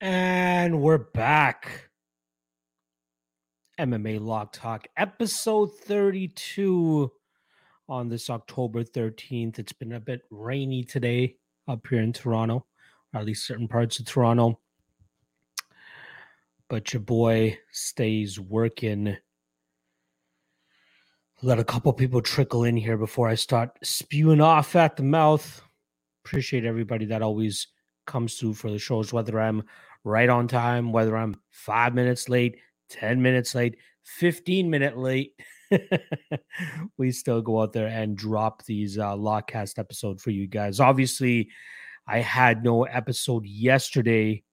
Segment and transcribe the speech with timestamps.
[0.00, 1.88] And we're back.
[3.80, 7.10] MMA Lock Talk, episode 32
[7.88, 9.58] on this October 13th.
[9.58, 11.36] It's been a bit rainy today
[11.66, 12.66] up here in Toronto,
[13.14, 14.60] or at least certain parts of Toronto.
[16.68, 19.16] But your boy stays working.
[21.40, 25.62] Let a couple people trickle in here before I start spewing off at the mouth.
[26.22, 27.68] Appreciate everybody that always
[28.06, 29.64] comes through for the shows, whether I'm
[30.04, 32.58] right on time, whether I'm five minutes late,
[32.90, 35.32] 10 minutes late, 15 minute late.
[36.96, 40.78] we still go out there and drop these uh Lockcast episode for you guys.
[40.78, 41.48] Obviously,
[42.06, 44.44] I had no episode yesterday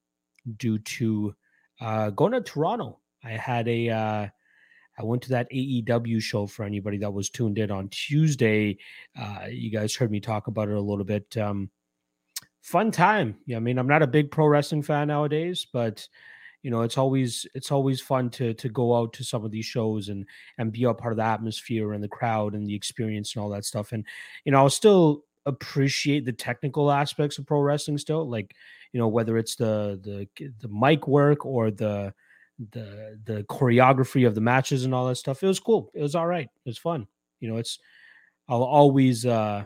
[0.58, 1.36] due to
[1.80, 3.00] uh going to Toronto.
[3.24, 4.28] I had a uh
[4.98, 8.78] I went to that AEW show for anybody that was tuned in on Tuesday.
[9.16, 11.38] Uh you guys heard me talk about it a little bit.
[11.38, 11.70] Um
[12.64, 13.38] fun time.
[13.46, 16.08] Yeah, I mean, I'm not a big pro wrestling fan nowadays, but
[16.64, 19.66] you know, it's always it's always fun to to go out to some of these
[19.66, 20.26] shows and
[20.58, 23.50] and be a part of the atmosphere and the crowd and the experience and all
[23.50, 23.92] that stuff.
[23.92, 24.06] And
[24.46, 28.56] you know, I'll still appreciate the technical aspects of pro wrestling still, like
[28.94, 30.28] you know, whether it's the the
[30.62, 32.14] the mic work or the
[32.72, 35.44] the the choreography of the matches and all that stuff.
[35.44, 35.92] It was cool.
[35.94, 36.46] It was all right.
[36.46, 37.08] It was fun.
[37.42, 37.78] You know, it's
[38.48, 39.66] I'll always uh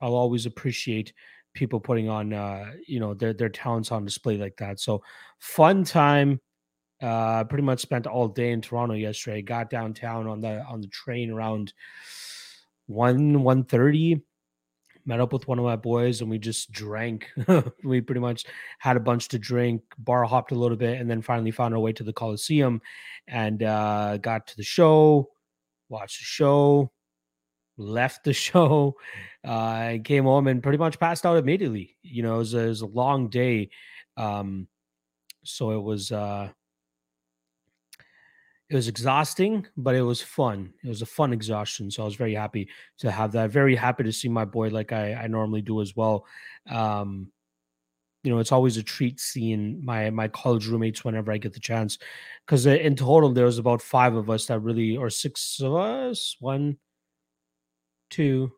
[0.00, 1.12] I'll always appreciate
[1.54, 4.80] people putting on uh you know their their talents on display like that.
[4.80, 5.02] So
[5.38, 6.40] fun time
[7.02, 9.42] uh pretty much spent all day in toronto yesterday.
[9.42, 11.72] Got downtown on the on the train around
[12.86, 14.20] 1 1 30
[15.06, 17.30] met up with one of my boys and we just drank.
[17.84, 18.44] We pretty much
[18.78, 21.80] had a bunch to drink bar hopped a little bit and then finally found our
[21.80, 22.80] way to the coliseum
[23.28, 25.28] and uh got to the show
[25.88, 26.90] watched the show
[27.76, 28.94] left the show
[29.44, 32.68] uh came home and pretty much passed out immediately you know it was, a, it
[32.68, 33.68] was a long day
[34.16, 34.66] um
[35.44, 36.48] so it was uh
[38.70, 42.16] it was exhausting but it was fun it was a fun exhaustion so i was
[42.16, 42.68] very happy
[42.98, 45.94] to have that very happy to see my boy like i i normally do as
[45.94, 46.24] well
[46.70, 47.30] um
[48.22, 51.60] you know it's always a treat seeing my my college roommates whenever i get the
[51.60, 51.98] chance
[52.46, 56.36] because in total there was about five of us that really or six of us
[56.40, 56.78] one
[58.14, 58.52] two,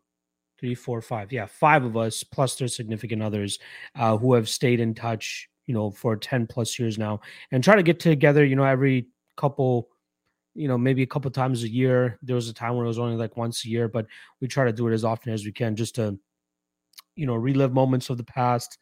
[0.59, 1.31] three, four, five.
[1.31, 3.59] Yeah, five of us plus their significant others
[3.95, 7.19] uh, who have stayed in touch, you know, for 10 plus years now
[7.51, 9.89] and try to get together, you know, every couple,
[10.55, 12.17] you know, maybe a couple times a year.
[12.21, 14.07] There was a time where it was only like once a year, but
[14.41, 16.17] we try to do it as often as we can just to,
[17.15, 18.77] you know, relive moments of the past.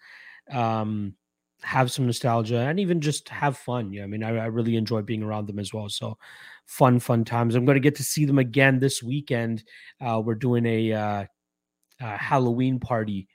[0.52, 1.16] Um,
[1.64, 3.92] have some nostalgia and even just have fun.
[3.92, 5.90] Yeah, I mean, I, I, really enjoy being around them as well.
[5.90, 6.18] So,
[6.66, 7.56] fun, fun times.
[7.56, 9.64] I'm going to get to see them again this weekend.
[10.00, 11.26] Uh, we're doing a, uh,
[12.02, 13.28] a Halloween party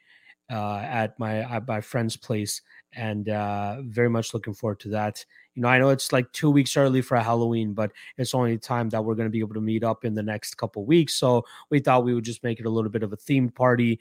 [0.51, 2.61] uh, at my at my friend's place,
[2.93, 5.25] and uh, very much looking forward to that.
[5.55, 8.89] You know, I know it's like two weeks early for Halloween, but it's only time
[8.91, 11.15] that we're going to be able to meet up in the next couple weeks.
[11.15, 14.01] So we thought we would just make it a little bit of a themed party,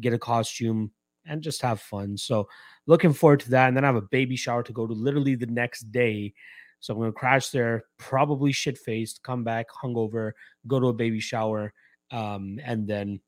[0.00, 0.90] get a costume,
[1.26, 2.16] and just have fun.
[2.16, 2.48] So
[2.86, 3.68] looking forward to that.
[3.68, 6.32] And then I have a baby shower to go to literally the next day.
[6.80, 10.32] So I'm gonna crash there, probably shit faced, come back hungover,
[10.66, 11.74] go to a baby shower,
[12.10, 13.20] um, and then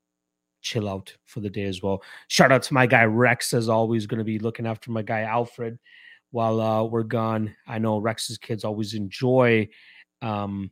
[0.63, 2.01] chill out for the day as well.
[2.29, 5.77] Shout out to my guy Rex, as always, gonna be looking after my guy Alfred
[6.31, 7.55] while uh, we're gone.
[7.67, 9.69] I know Rex's kids always enjoy
[10.23, 10.71] um,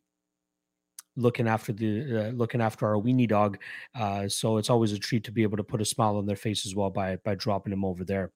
[1.15, 3.59] looking after the uh, looking after our weenie dog.
[3.93, 6.35] Uh, so it's always a treat to be able to put a smile on their
[6.35, 8.31] face as well by by dropping him over there.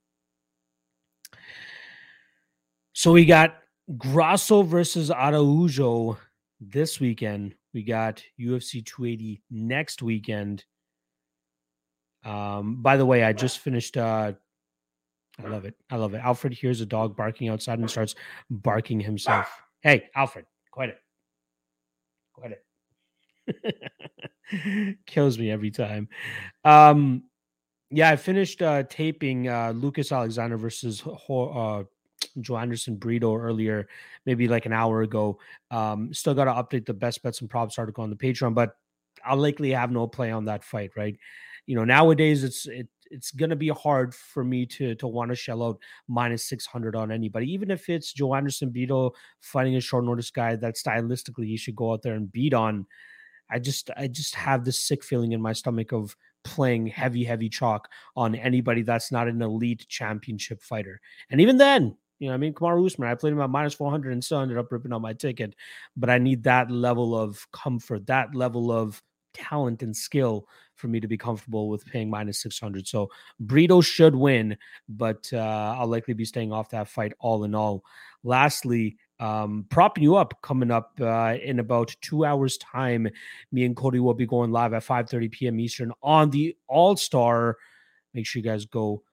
[2.94, 3.58] So we got
[3.98, 6.18] Grasso versus Araujo
[6.62, 7.56] this weekend.
[7.74, 10.64] We got UFC 280 next weekend.
[12.26, 14.34] Um, by the way, I just finished uh
[15.44, 15.76] I love it.
[15.90, 16.22] I love it.
[16.24, 18.16] Alfred hears a dog barking outside and starts
[18.50, 19.50] barking himself.
[19.82, 21.00] Hey, Alfred, quit it.
[22.34, 22.64] Quit
[23.48, 24.98] it.
[25.06, 26.08] Kills me every time.
[26.64, 27.24] Um,
[27.92, 31.84] yeah, I finished uh, taping uh, Lucas Alexander versus uh,
[32.40, 33.88] Joanderson Brito earlier,
[34.26, 35.38] maybe like an hour ago.
[35.70, 38.76] Um, still got to update the best bets and props article on the Patreon, but
[39.24, 41.18] I'll likely have no play on that fight, right?
[41.66, 45.36] You know, nowadays it's it it's gonna be hard for me to to want to
[45.36, 50.06] shell out minus six hundred on anybody, even if it's Joanderson beetle fighting a short
[50.06, 52.86] notice guy that stylistically he should go out there and beat on.
[53.50, 56.16] I just I just have this sick feeling in my stomach of
[56.46, 61.02] playing heavy, heavy chalk on anybody that's not an elite championship fighter.
[61.30, 64.14] And even then, you know, I mean, Kamaru Usman, I played him at minus 400
[64.14, 65.56] and still ended up ripping on my ticket.
[65.98, 69.02] But I need that level of comfort, that level of
[69.36, 72.88] talent and skill for me to be comfortable with paying minus 600.
[72.88, 73.10] So
[73.40, 74.58] Brito should win,
[74.90, 77.84] but uh, I'll likely be staying off that fight all in all.
[78.24, 83.08] Lastly, um, propping you up coming up uh, in about two hours time.
[83.52, 85.60] Me and Cody will be going live at 5:30 p.m.
[85.60, 87.58] Eastern on the All Star.
[88.14, 89.04] Make sure you guys go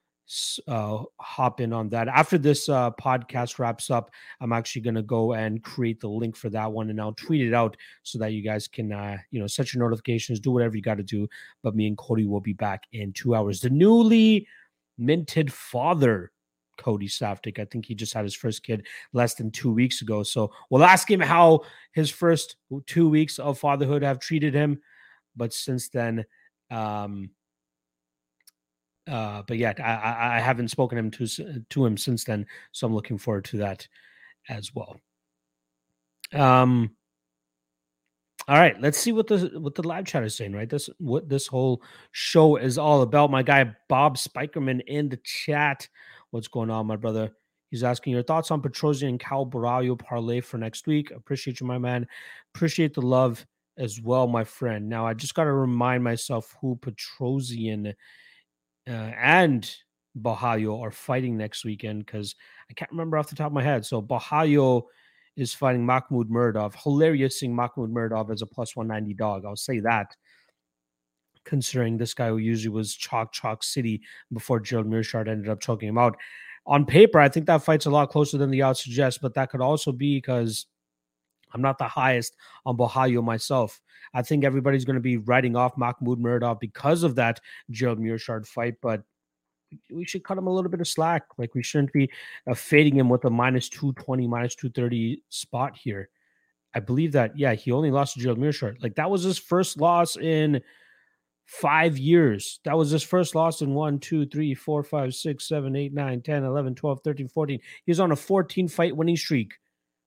[0.69, 2.09] uh, hop in on that.
[2.09, 4.11] After this uh, podcast wraps up,
[4.41, 7.47] I'm actually going to go and create the link for that one, and I'll tweet
[7.47, 10.77] it out so that you guys can, uh, you know, set your notifications, do whatever
[10.77, 11.29] you got to do.
[11.63, 13.61] But me and Cody will be back in two hours.
[13.61, 14.47] The newly
[14.99, 16.33] minted father,
[16.79, 17.59] Cody Saftik.
[17.59, 20.23] I think he just had his first kid less than two weeks ago.
[20.23, 21.61] So we'll ask him how
[21.93, 24.81] his first two weeks of fatherhood have treated him.
[25.37, 26.25] But since then,
[26.71, 27.31] um,
[29.11, 32.95] uh, but yet I, I haven't spoken him to to him since then, so I'm
[32.95, 33.87] looking forward to that
[34.49, 34.97] as well.
[36.33, 36.97] Um.
[38.49, 40.53] All right, let's see what the what the live chat is saying.
[40.53, 43.31] Right, this what this whole show is all about.
[43.31, 45.89] My guy Bob Spikerman in the chat.
[46.31, 47.31] What's going on, my brother?
[47.71, 51.11] He's asking your thoughts on Petrosyan and Caio Borralho parlay for next week.
[51.11, 52.07] Appreciate you, my man.
[52.55, 53.47] Appreciate the love
[53.79, 54.89] as well, my friend.
[54.89, 57.95] Now I just got to remind myself who Petrosyan
[58.89, 59.71] uh, and
[60.21, 62.35] Borralho are fighting next weekend because
[62.71, 63.87] I can't remember off the top of my head.
[63.87, 64.85] So Borralho
[65.37, 66.75] is fighting Mahmoud Muradov.
[66.83, 69.45] Hilarious seeing Mahmoud Muradov as a plus 190 dog.
[69.45, 70.15] I'll say that.
[71.45, 74.03] Considering this guy who usually was chalk chalk city
[74.33, 76.17] before Gerald Meerschaert ended up choking him out.
[76.67, 79.51] On paper, I think that fight's a lot closer than the odds suggest, but that
[79.51, 80.67] could also be because
[81.53, 83.81] I'm not the highest on Borralho myself.
[84.15, 88.47] I think everybody's going to be writing off Mahmoud Muradov because of that Gerald Meerschaert
[88.47, 89.03] fight, but
[89.91, 91.25] we should cut him a little bit of slack.
[91.39, 92.11] Like we shouldn't be
[92.49, 96.11] uh, fading him with a minus 220, minus 230 spot here.
[96.75, 98.83] I believe that, yeah, he only lost to Gerald Meerschaert.
[98.83, 100.63] Like that was his first loss in
[101.47, 102.61] five years.
[102.65, 106.23] That was his first loss in one, two, three, four, five, six, seven, eight, nine,
[106.23, 107.61] 10, 11, 12, 13, 14.
[107.85, 109.53] He was on a 14 fight winning streak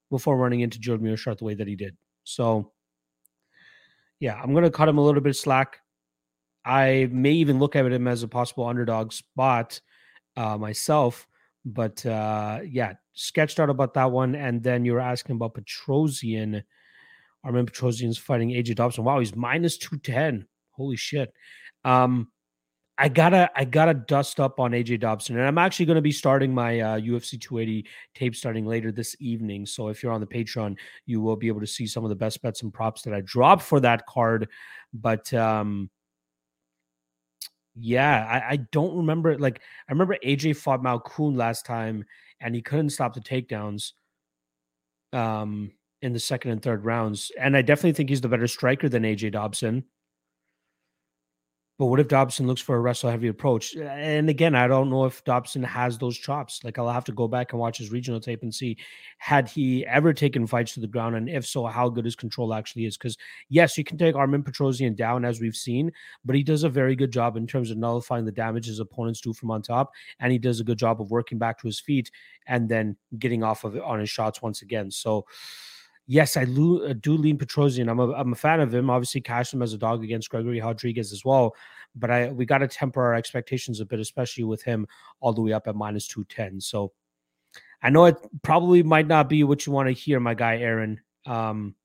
[0.10, 1.96] before running into Gerald Meerschaert the way that he did.
[2.24, 2.72] So
[4.20, 5.80] yeah, I'm going to cut him a little bit slack.
[6.64, 9.80] I may even look at him as a possible underdog spot
[10.36, 11.28] uh, myself.
[11.64, 14.36] But uh, yeah, sketched out about that one.
[14.36, 16.64] And then you were asking about Petrosyan.
[17.44, 19.04] Armen Petrosyan's fighting AJ Dobson.
[19.04, 20.48] Wow, he's minus 210.
[20.72, 21.32] Holy shit.
[21.84, 22.32] Um,
[22.98, 26.14] I gotta I gotta dust up on AJ Dobson, and I'm actually going to be
[26.14, 29.66] starting my uh, UFC 280 tape starting later this evening.
[29.66, 32.16] So if you're on the Patreon, you will be able to see some of the
[32.16, 34.48] best bets and props that I dropped for that card.
[34.94, 35.90] But um,
[37.76, 39.38] yeah, I, I don't remember.
[39.38, 42.06] Like I remember AJ fought Malkoun last time,
[42.40, 43.92] and he couldn't stop the takedowns.
[45.12, 45.72] Um,
[46.02, 49.04] in the second and third rounds, and I definitely think he's the better striker than
[49.04, 49.86] AJ Dobson.
[51.78, 53.76] But what if Dobson looks for a wrestle heavy approach?
[53.76, 56.64] And again, I don't know if Dobson has those chops.
[56.64, 58.78] Like I'll have to go back and watch his regional tape and see
[59.18, 62.54] had he ever taken fights to the ground, and if so, how good his control
[62.54, 62.98] actually is.
[62.98, 63.18] Because
[63.50, 65.92] yes, you can take Armen Petrosyan down as we've seen,
[66.24, 69.20] but he does a very good job in terms of nullifying the damage his opponents
[69.20, 71.82] do from on top, and he does a good job of working back to his
[71.82, 72.10] feet
[72.48, 74.92] and then getting off of it on his shots once again.
[74.92, 75.26] So
[76.08, 77.90] yes, I lo- uh, do lean Petrosyan.
[77.90, 78.90] I'm a, I'm a fan of him.
[78.90, 81.56] Obviously, cashed him as a dog against Gregory Rodrigues as well.
[81.96, 84.88] But I we got to temper our expectations a bit, especially with him
[85.20, 86.62] all the way up at minus 210.
[86.62, 86.92] So
[87.82, 91.02] I know it probably might not be what you want to hear, my guy Aaron.
[91.26, 91.76] Um,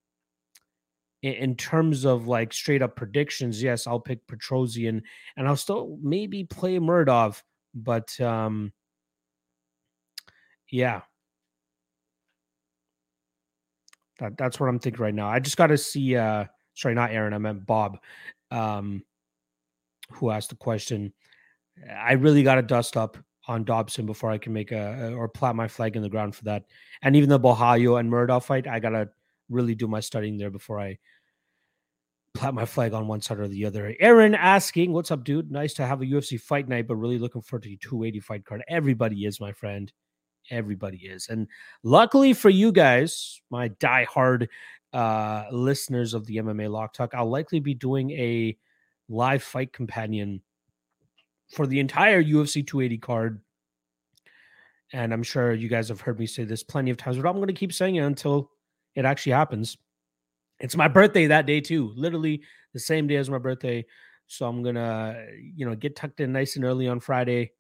[1.23, 5.03] in, in terms of like straight up predictions, yes, I'll pick Petrosyan
[5.37, 7.43] and I'll still maybe play Muradov,
[7.75, 8.73] but um,
[10.71, 11.03] yeah,
[14.21, 15.29] that, that's what I'm thinking right now.
[15.29, 16.17] I just got to see.
[16.17, 17.35] Uh, sorry, not Aaron.
[17.35, 17.99] I meant Bob,
[18.51, 19.03] um,
[20.13, 21.13] who asked the question.
[21.91, 23.17] I really got to dust up
[23.49, 26.45] on Dobson before I can make a or plant my flag in the ground for
[26.45, 26.65] that.
[27.03, 29.09] And even the Borralho and Muradov fight, I gotta
[29.49, 30.99] really do my studying there before I
[32.35, 33.95] plant my flag on one side or the other.
[33.99, 35.51] Aaron asking, "What's up, dude?
[35.51, 38.45] Nice to have a UFC fight night, but really looking forward to the 280 fight
[38.45, 38.63] card.
[38.69, 39.93] Everybody is, my friend
[40.51, 41.29] everybody is.
[41.29, 41.49] And
[41.83, 44.49] luckily for you guys, my diehard
[44.93, 48.57] uh, listeners of the MMA Lock Talk, I'll likely be doing a
[49.09, 50.41] live fight companion
[51.55, 53.41] for the entire UFC 280 card.
[54.93, 57.37] And I'm sure you guys have heard me say this plenty of times, but I'm
[57.37, 58.51] going to keep saying it until
[58.95, 59.77] it actually happens.
[60.59, 62.43] It's my birthday that day too, literally
[62.73, 63.85] the same day as my birthday.
[64.27, 65.25] So I'm gonna,
[65.57, 67.53] you know, get tucked in nice and early on Friday,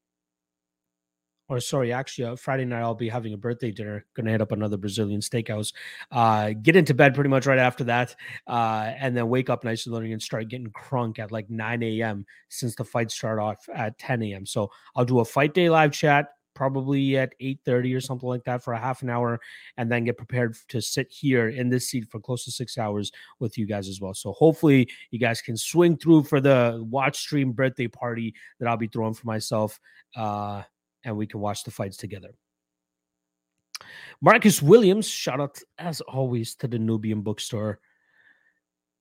[1.51, 4.07] or sorry, actually, uh, Friday night I'll be having a birthday dinner.
[4.15, 5.73] Gonna hit up another Brazilian steakhouse.
[6.13, 8.15] Uh, get into bed pretty much right after that,
[8.47, 11.83] uh, and then wake up nice and early and start getting crunk at like 9
[11.83, 12.25] a.m.
[12.49, 14.47] since the fights start off at 10 a.m.
[14.47, 18.63] So I'll do a fight day live chat probably at 8:30 or something like that
[18.63, 19.41] for a half an hour
[19.77, 23.11] and then get prepared to sit here in this seat for close to 6 hours
[23.39, 24.15] with you guys as well.
[24.15, 28.77] So hopefully you guys can swing through for the watch stream birthday party that I'll
[28.77, 29.81] be throwing for myself
[30.17, 30.63] uh
[31.05, 32.31] and we can watch the fights together.
[34.21, 37.81] Marcus Williams, shout out as always to the Nubian bookstore.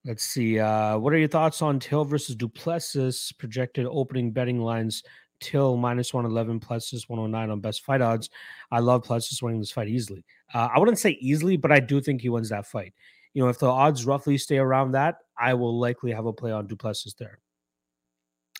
[0.06, 0.60] Let's see.
[0.60, 3.34] Uh, what are your thoughts on Till versus Du Plessis?
[3.34, 5.04] Projected opening betting lines?
[5.42, 8.30] Till minus 111, Plessis 109 on best fight odds.
[8.72, 10.26] I love Plessis winning this fight easily.
[10.54, 12.94] Uh, I wouldn't say easily, but I do think he wins that fight.
[13.34, 16.52] You know, if the odds roughly stay around that, I will likely have a play
[16.52, 17.40] on Du Plessis there.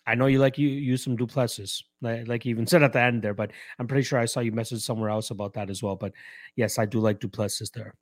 [0.08, 2.94] I know you like you use some Du Plessis, like, like you even said at
[2.94, 5.70] the end there, but I'm pretty sure I saw you message somewhere else about that
[5.70, 5.96] as well.
[5.96, 6.14] But
[6.56, 7.96] yes, I do like Du Plessis there.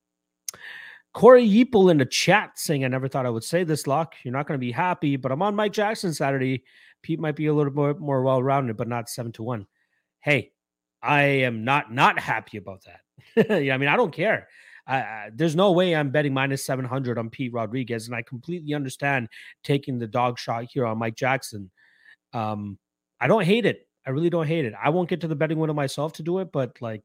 [1.14, 4.14] Corey Yeeple in the chat saying, I never thought I would say this, Lock.
[4.24, 6.64] You're not going to be happy, but I'm on Mike Jackson Saturday.
[7.02, 9.66] Pete might be a little more, more well rounded, but not seven to one.
[10.20, 10.52] Hey,
[11.02, 13.62] I am not not happy about that.
[13.64, 14.48] yeah, I mean, I don't care.
[15.34, 19.28] There's no way I'm betting minus 700 on Pete Rodriguez, and I completely understand
[19.64, 21.72] taking the dog shot here on Mike Jackson.
[22.38, 22.78] Um,
[23.20, 23.88] I don't hate it.
[24.06, 24.74] I really don't hate it.
[24.82, 27.04] I won't get to the betting window myself to do it, but like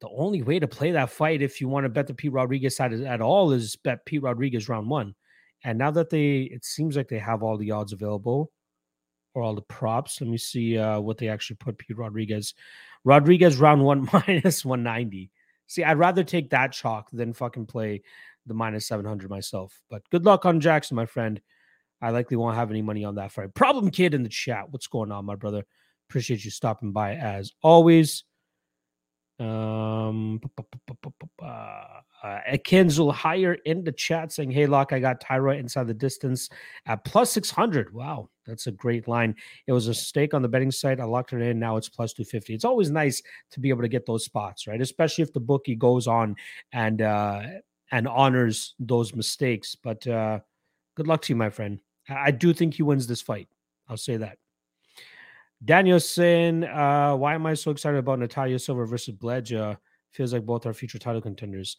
[0.00, 2.76] the only way to play that fight, if you want to bet the Pete Rodriguez
[2.76, 5.14] side at all, is bet Pete Rodriguez round one.
[5.64, 8.50] And now that they, it seems like they have all the odds available
[9.34, 10.20] or all the props.
[10.20, 12.54] Let me see uh, what they actually put Pete Rodriguez.
[13.04, 15.30] Rodriguez round one minus 190.
[15.66, 18.02] See, I'd rather take that chalk than fucking play
[18.46, 19.80] the minus 700 myself.
[19.90, 21.40] But good luck on Jackson, my friend.
[22.04, 23.54] I likely won't have any money on that fight.
[23.54, 24.70] Problem kid in the chat.
[24.70, 25.64] What's going on, my brother?
[26.10, 28.24] Appreciate you stopping by as always.
[29.40, 30.38] Um,
[31.42, 32.00] uh,
[32.58, 36.50] Kenzel higher in the chat saying, Hey, Lock, I got Tyra inside the distance
[36.84, 37.92] at plus 600.
[37.94, 39.34] Wow, that's a great line.
[39.66, 41.00] It was a stake on the betting site.
[41.00, 41.58] I locked it in.
[41.58, 42.52] Now it's plus 250.
[42.52, 44.80] It's always nice to be able to get those spots, right?
[44.80, 46.36] Especially if the bookie goes on
[46.70, 47.42] and, uh,
[47.90, 49.74] and honors those mistakes.
[49.74, 50.40] But, uh,
[50.96, 51.80] good luck to you, my friend.
[52.08, 53.48] I do think he wins this fight.
[53.88, 54.38] I'll say that.
[55.64, 59.78] Daniel saying, uh, why am I so excited about Natalia Silva versus Bledja?
[60.10, 61.76] Feels like both are future title contenders.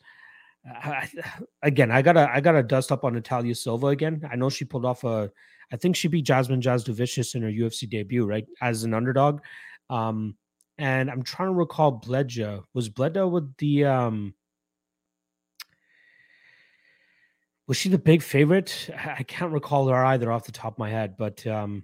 [0.83, 1.05] Uh,
[1.61, 4.27] again, I gotta I gotta dust up on Natalia Silva again.
[4.31, 5.31] I know she pulled off a
[5.71, 8.45] I think she beat Jasmine Jasudavicius in her UFC debut, right?
[8.61, 9.41] As an underdog.
[9.89, 10.35] Um,
[10.77, 12.63] and I'm trying to recall Bledja.
[12.73, 14.33] Was Bledja with the um
[17.67, 18.89] was she the big favorite?
[18.95, 21.83] I can't recall her either off the top of my head, but um,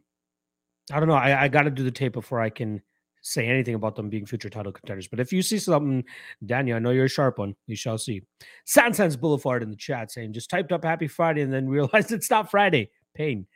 [0.92, 1.16] I don't know.
[1.16, 2.82] I, I got to do the tape before I can
[3.24, 5.08] say anything about them being future title contenders.
[5.08, 6.04] But if you see something,
[6.46, 7.56] Daniel, I know you're a sharp one.
[7.68, 8.24] We shall see.
[8.68, 12.30] Sansan's Boulevard in the chat saying just typed up Happy Friday and then realized it's
[12.30, 12.90] not Friday.
[13.14, 13.48] Pain.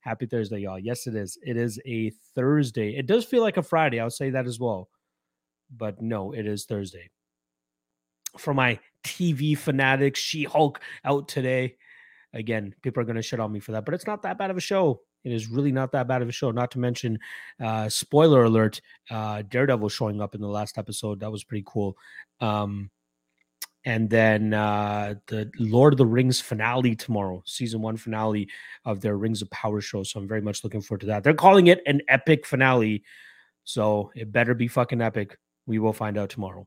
[0.00, 0.78] Happy Thursday, y'all.
[0.78, 1.38] Yes, it is.
[1.42, 2.96] It is a Thursday.
[2.96, 4.00] It does feel like a Friday.
[4.00, 4.88] I'll say that as well.
[5.74, 7.08] But no, it is Thursday.
[8.38, 11.76] For my TV fanatics, She Hulk out today.
[12.32, 14.50] Again, people are going to shit on me for that, but it's not that bad
[14.50, 15.00] of a show.
[15.22, 16.50] It is really not that bad of a show.
[16.50, 17.18] Not to mention,
[17.62, 21.20] uh, spoiler alert, uh, Daredevil showing up in the last episode.
[21.20, 21.96] That was pretty cool.
[22.40, 22.90] Um,
[23.86, 28.48] and then uh, the Lord of the Rings finale tomorrow, season one finale
[28.84, 30.02] of their Rings of Power show.
[30.02, 31.22] So I'm very much looking forward to that.
[31.22, 33.04] They're calling it an epic finale,
[33.64, 35.36] so it better be fucking epic.
[35.66, 36.66] We will find out tomorrow.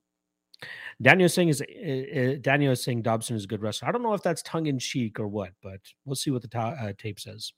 [1.01, 3.87] Daniel saying is uh, Daniel is saying Dobson is a good wrestler.
[3.87, 6.47] I don't know if that's tongue in cheek or what, but we'll see what the
[6.47, 7.53] ta- uh, tape says.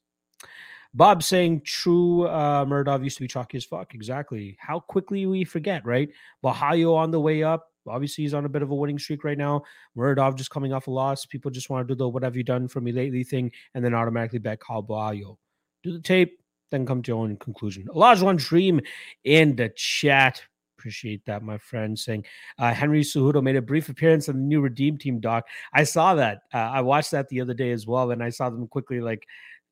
[0.94, 3.94] Bob saying true uh Muradov used to be chalky as fuck.
[3.94, 4.58] Exactly.
[4.60, 6.10] How quickly we forget, right?
[6.44, 7.68] Borralho on the way up.
[7.88, 9.64] Obviously, he's on a bit of a winning streak right now.
[9.98, 11.26] Muradov just coming off a loss.
[11.26, 13.84] People just want to do the what have you done for me lately thing and
[13.84, 15.38] then automatically back Caio Borralho.
[15.84, 16.40] Do the tape,
[16.72, 17.88] then come to your own conclusion.
[17.94, 18.82] Elijah Dream
[19.24, 20.42] in the chat.
[20.80, 22.00] Appreciate that, my friend.
[22.00, 22.24] Saying
[22.58, 25.46] uh, Henry Cejudo made a brief appearance on the new Redeem Team doc.
[25.74, 26.44] I saw that.
[26.54, 29.28] Uh, I watched that the other day as well, and I saw them quickly, like,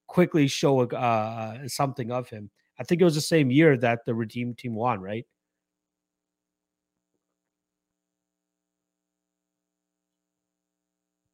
[0.08, 2.50] quickly show uh, something of him.
[2.78, 5.26] I think it was the same year that the Redeem Team won, right?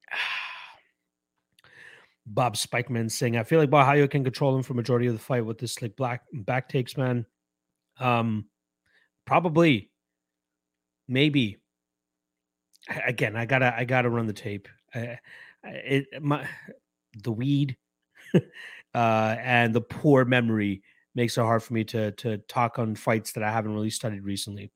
[2.27, 5.45] Bob Spikeman saying, I feel like Borralho can control him for majority of the fight
[5.45, 7.25] with this like black back takes, man.
[7.99, 8.45] Um,
[9.25, 9.89] Probably.
[11.07, 11.57] Maybe.
[13.05, 14.67] Again, I gotta I gotta run the tape.
[15.63, 16.47] It my
[17.23, 17.77] the weed
[18.35, 20.83] uh, and the poor memory
[21.15, 24.23] makes it hard for me to to talk on fights that I haven't really studied
[24.23, 24.71] recently.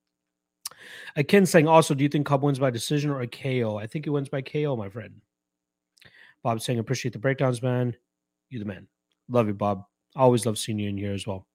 [1.15, 3.77] Akin saying also, do you think Cub wins by decision or a KO?
[3.77, 5.21] I think he wins by KO, my friend.
[6.43, 7.95] Bob saying, appreciate the breakdowns, man.
[8.49, 8.87] You the man.
[9.29, 9.85] Love you, Bob.
[10.15, 11.47] Always love seeing you in here as well.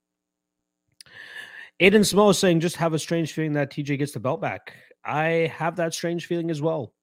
[1.82, 4.72] Aiden Smo saying, just have a strange feeling that TJ gets the belt back.
[5.04, 6.94] I have that strange feeling as well.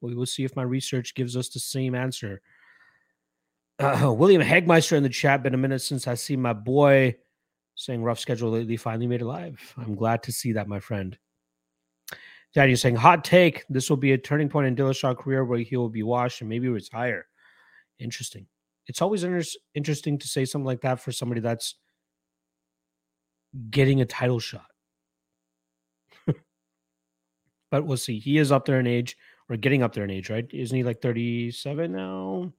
[0.00, 2.42] We will see if my research gives us the same answer.
[3.78, 5.44] Uh, William Hegmeister in the chat.
[5.44, 7.14] Been a minute since I see my boy
[7.76, 8.76] saying rough schedule lately.
[8.76, 9.72] Finally made it live.
[9.76, 11.16] I'm glad to see that, my friend.
[12.54, 13.64] Daddy saying hot take.
[13.68, 16.50] This will be a turning point in Dillashaw's career where he will be washed and
[16.50, 17.26] maybe retire.
[18.00, 18.48] Interesting.
[18.88, 21.76] It's always inter- interesting to say something like that for somebody that's
[23.70, 24.66] getting a title shot.
[27.70, 28.18] but we'll see.
[28.18, 29.16] He is up there in age
[29.48, 30.46] or getting up there in age, right?
[30.52, 32.52] Isn't he like 37 now?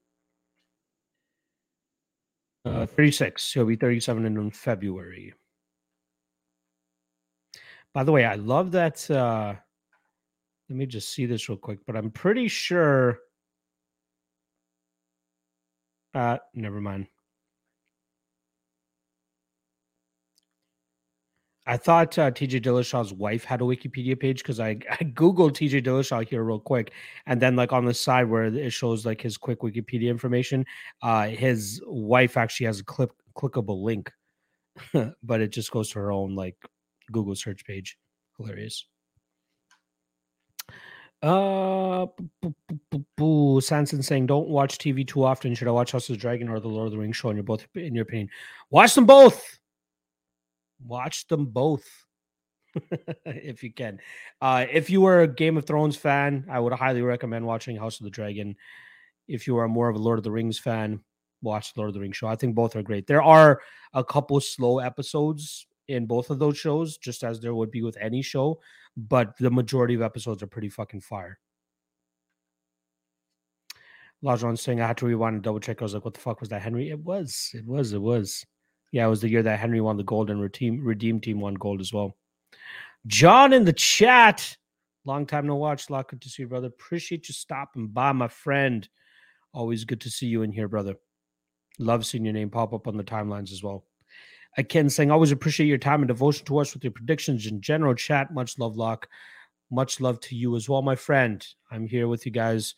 [2.65, 3.53] Uh, 36.
[3.53, 5.33] He'll be 37 in February.
[7.93, 9.09] By the way, I love that.
[9.09, 9.55] Uh,
[10.69, 13.19] let me just see this real quick, but I'm pretty sure.
[16.13, 17.07] Uh, never mind.
[21.67, 25.83] I thought uh, TJ Dillashaw's wife had a Wikipedia page because I, I Googled TJ
[25.83, 26.91] Dillashaw here real quick.
[27.25, 30.65] And then, like, on the side where it shows like his quick Wikipedia information,
[31.01, 34.11] uh, his wife actually has a clip, clickable link,
[35.23, 36.55] but it just goes to her own like
[37.11, 37.97] Google search page.
[38.37, 38.85] Hilarious.
[41.23, 42.05] Uh,
[43.61, 45.55] Sanson saying, "Don't watch TV too often.
[45.55, 47.29] Should I watch House of the Dragon or the Lord of the Rings show?
[47.29, 48.29] In your both, in your opinion,
[48.69, 49.57] watch them both.
[50.85, 51.85] Watch them both
[53.25, 53.99] if you can.
[54.41, 57.99] Uh, if you were a Game of Thrones fan, I would highly recommend watching House
[57.99, 58.55] of the Dragon.
[59.27, 61.01] If you are more of a Lord of the Rings fan,
[61.41, 62.27] watch Lord of the Rings show.
[62.27, 63.07] I think both are great.
[63.07, 63.61] There are
[63.93, 67.97] a couple slow episodes in both of those shows, just as there would be with
[67.99, 68.59] any show,
[68.97, 71.39] but the majority of episodes are pretty fucking fire.
[74.23, 75.81] Lajon saying I had to rewind and double check.
[75.81, 76.89] I was like, what the fuck was that, Henry?
[76.89, 78.45] It was, it was, it was.
[78.91, 81.55] Yeah, it was the year that Henry won the gold and Redeem, Redeem Team won
[81.55, 82.15] gold as well.
[83.07, 84.55] John in the chat.
[85.05, 85.89] Long time no watch.
[85.89, 86.67] Lot good to see you, brother.
[86.67, 88.87] Appreciate you stopping by, my friend.
[89.53, 90.95] Always good to see you in here, brother.
[91.77, 93.85] Love seeing your name pop up on the timelines as well.
[94.57, 97.93] Again, saying always appreciate your time and devotion to us with your predictions in general
[97.93, 98.33] chat.
[98.33, 99.07] Much love, Lock.
[99.69, 101.45] Much love to you as well, my friend.
[101.69, 102.75] I'm here with you guys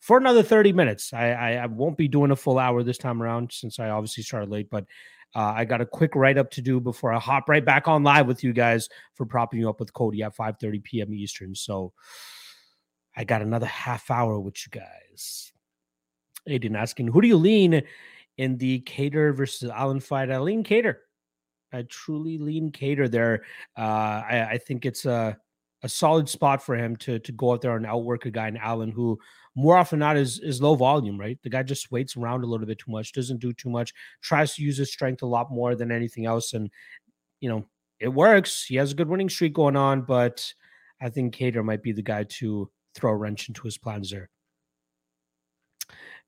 [0.00, 1.12] for another 30 minutes.
[1.12, 4.22] I, I, I won't be doing a full hour this time around since I obviously
[4.22, 4.86] started late, but
[5.34, 8.02] uh, I got a quick write up to do before I hop right back on
[8.02, 11.14] live with you guys for propping you up with Cody at 5:30 p.m.
[11.14, 11.54] Eastern.
[11.54, 11.92] So
[13.16, 15.52] I got another half hour with you guys.
[16.48, 17.82] Aiden asking, who do you lean
[18.38, 20.30] in the Kattar versus Allen fight?
[20.30, 20.96] I lean Kattar.
[21.72, 23.42] I truly lean Kattar there.
[23.76, 25.36] Uh, I, I think it's a
[25.82, 28.56] a solid spot for him to to go out there and outwork a guy in
[28.56, 29.18] Allen who
[29.54, 31.38] more often not is is low volume, right?
[31.42, 34.54] The guy just waits around a little bit too much, doesn't do too much, tries
[34.54, 36.52] to use his strength a lot more than anything else.
[36.52, 36.70] And
[37.40, 37.66] you know,
[37.98, 38.64] it works.
[38.64, 40.52] He has a good winning streak going on, but
[41.00, 44.28] I think Kattar might be the guy to throw a wrench into his plans there.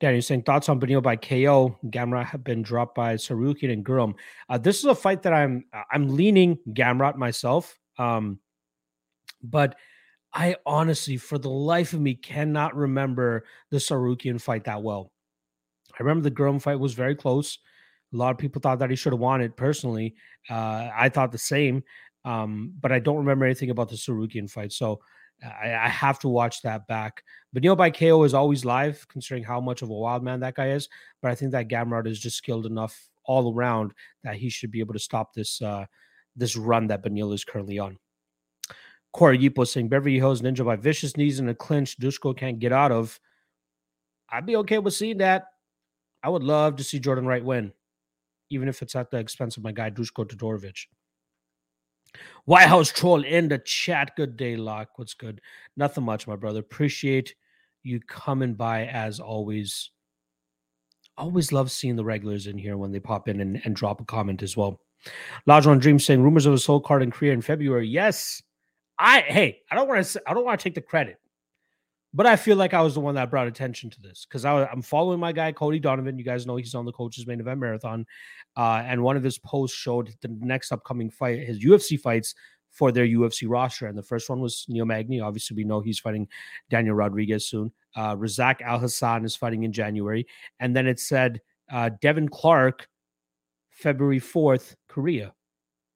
[0.01, 1.79] Danny saying thoughts on Beneil by KO.
[1.87, 4.15] Gamrot have been dropped by Tsarukyan and Guram.
[4.49, 7.79] Uh, this is a fight that I'm I'm leaning Gamrot myself.
[7.99, 8.41] Um,
[9.43, 9.77] but
[10.35, 15.13] I honestly, for the life of me, cannot remember the Tsarukyan fight that well.
[15.93, 17.59] I remember the Guram fight was very close.
[18.13, 19.57] A lot of people thought that he should have won it.
[19.57, 20.15] Personally,
[20.49, 21.83] uh, I thought the same,
[22.25, 24.73] um, but I don't remember anything about the Tsarukyan fight.
[24.73, 25.01] So
[25.43, 27.23] I, I, have to watch that back.
[27.55, 30.71] Beneil by KO is always live, considering how much of a wild man that guy
[30.71, 30.89] is.
[31.21, 33.93] But I think that Gamrot is just skilled enough all around
[34.25, 35.87] that he should be able to stop this uh,
[36.37, 37.99] this run that Beneil is currently on.
[39.13, 42.73] Corey Yipo saying Beverly Hills Ninja by vicious knees in a clinch Dusko can't get
[42.73, 43.19] out of.
[44.31, 45.49] I'd be okay with seeing that.
[46.23, 47.73] I would love to see Jordan Wright win,
[48.49, 50.87] even if it's at the expense of my guy Dusko Todorovic.
[52.45, 54.13] White House troll in the chat.
[54.17, 54.91] Good day, Lock.
[54.97, 55.41] What's good?
[55.77, 56.61] Nothing much, my brother.
[56.61, 57.35] Appreciate
[57.83, 59.91] you coming by as always.
[61.19, 64.05] Always love seeing the regulars in here when they pop in and, and drop a
[64.05, 64.81] comment as well.
[65.49, 67.87] Lajon Dream saying rumors of a Seoul card in Korea in February.
[67.89, 68.43] Yes,
[69.03, 71.19] I hey, I don't want to I don't want to take the credit,
[72.15, 74.81] but I feel like I was the one that brought attention to this because I'm
[74.81, 76.19] following my guy Cody Donovan.
[76.19, 78.07] You guys know he's on the coaches main event marathon,
[78.57, 82.37] uh, and one of his posts showed the next upcoming fight, his UFC fights
[82.71, 85.21] for their UFC roster, and the first one was Neil Magny.
[85.21, 86.29] Obviously, we know he's fighting
[86.71, 87.73] Daniel Rodriguez soon.
[87.97, 90.29] Uh, Razak Alhassan is fighting in January,
[90.61, 91.41] and then it said
[91.73, 92.89] uh, Devin Clark
[93.73, 95.35] February 4th, Korea.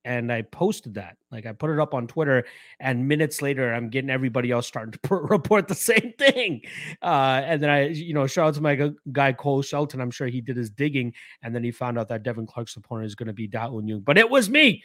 [0.07, 1.16] And I posted that.
[1.33, 2.45] Like I put it up on Twitter,
[2.79, 6.62] and minutes later, I'm getting everybody else starting to report the same thing.
[7.03, 10.01] Uh, and then I, you know, shout out to my guy Cole Shelton.
[10.01, 13.07] I'm sure he did his digging, and then he found out that Devin Clark's opponent
[13.07, 14.01] is going to be Da Un Jung.
[14.01, 14.85] But it was me.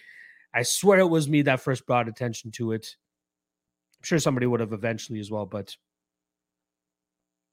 [0.56, 2.96] I swear it was me that first brought attention to it.
[4.00, 5.76] I'm sure somebody would have eventually as well, but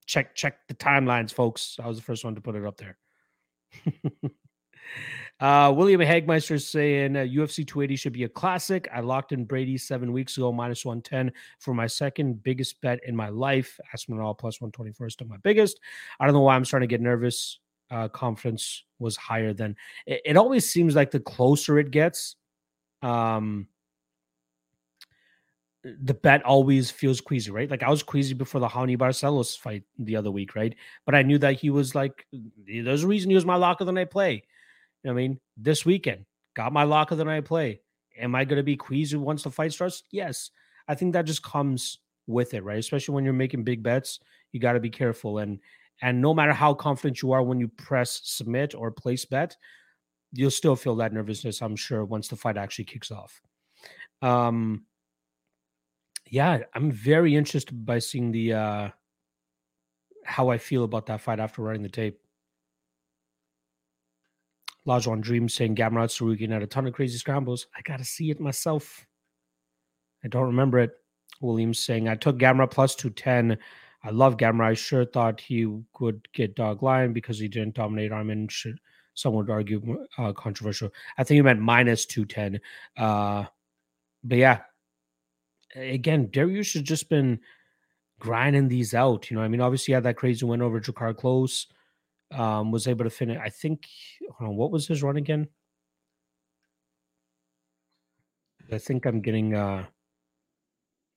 [0.07, 1.76] check check the timelines, folks.
[1.83, 2.96] I was the first one to put it up there.
[5.40, 8.88] uh, William Hagmeister saying uh, UFC 280 should be a classic.
[8.92, 13.14] I locked in Brady seven weeks ago, minus 110 for my second biggest bet in
[13.14, 13.79] my life.
[13.92, 15.79] Aspinall plus 124 is still my biggest.
[16.18, 17.61] I don't know why I'm starting to get nervous.
[17.90, 19.74] Uh, confidence was higher than
[20.05, 22.37] it, it always seems like the closer it gets.
[23.01, 23.68] Um,
[25.85, 27.70] the bet always feels queasy, right?
[27.70, 30.74] Like I was queasy before the Raoni Barcelos fight the other week, right?
[31.07, 32.27] But I knew that he was like,
[32.66, 34.44] there's a reason he was my lock of the night play.
[35.06, 35.40] I mean?
[35.56, 37.80] This weekend, got my lock of the night play.
[38.18, 40.02] Am I going to be queasy once the fight starts?
[40.11, 40.50] Yes.
[40.88, 42.78] I think that just comes with it, right?
[42.78, 44.20] Especially when you're making big bets,
[44.52, 45.38] you got to be careful.
[45.38, 45.61] And
[46.00, 49.56] and no matter how confident you are when you press submit or place bet,
[50.32, 53.40] you'll still feel that nervousness, I'm sure, once the fight actually kicks off.
[54.22, 54.84] Um,
[56.30, 58.88] yeah, I'm very interested by seeing the uh
[60.24, 62.20] how I feel about that fight after running the tape.
[64.88, 67.66] Lajuan Dream saying Gamrot Tsarukyan had a ton of crazy scrambles.
[67.77, 69.07] I gotta see it myself.
[70.24, 70.92] I don't remember it.
[71.40, 73.59] Williams saying I took Gamrot plus 210.
[74.03, 74.64] I love Gamrot.
[74.64, 75.66] I sure thought he
[76.01, 78.48] would get dog line because he didn't dominate Armin.
[78.48, 78.79] Should
[79.14, 80.90] some would argue uh, controversial.
[81.18, 82.61] I think he meant minus 210.
[82.96, 83.44] Uh,
[84.22, 84.61] but yeah,
[85.74, 87.40] again, Dariush has just been
[88.20, 89.31] grinding these out.
[89.31, 91.66] You know, I mean, obviously, he had that crazy win over Drakkar Klose.
[92.30, 93.38] Um, was able to finish.
[93.42, 93.86] I think.
[94.40, 95.48] On, what was his run again?
[98.70, 99.84] I think I'm getting uh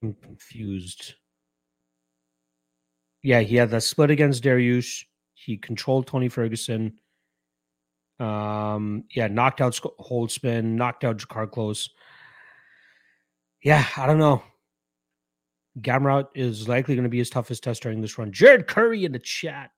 [0.01, 1.15] I'm confused.
[3.23, 5.05] Yeah, he had that split against Dariush.
[5.33, 6.93] He controlled Tony Ferguson.
[8.19, 11.89] Um, yeah, knocked out Holtzman, knocked out Drakkar Klose
[13.63, 14.43] yeah, I don't know.
[15.79, 18.31] Gamrot is likely going to be his toughest test during this run.
[18.31, 19.71] Jared Curry in the chat.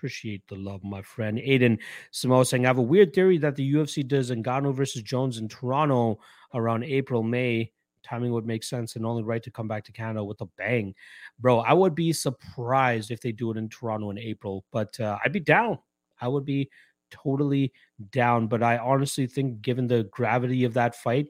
[0.00, 1.36] Appreciate the love, my friend.
[1.36, 1.78] Aiden
[2.10, 5.46] Samoa saying, I have a weird theory that the UFC does Ngannou versus Jones in
[5.46, 6.18] Toronto
[6.54, 7.70] around April, May.
[8.02, 10.94] Timing would make sense and only right to come back to Canada with a bang.
[11.38, 15.18] Bro, I would be surprised if they do it in Toronto in April, but uh,
[15.22, 15.78] I'd be down.
[16.18, 16.70] I would be
[17.10, 17.70] totally
[18.10, 18.46] down.
[18.46, 21.28] But I honestly think, given the gravity of that fight,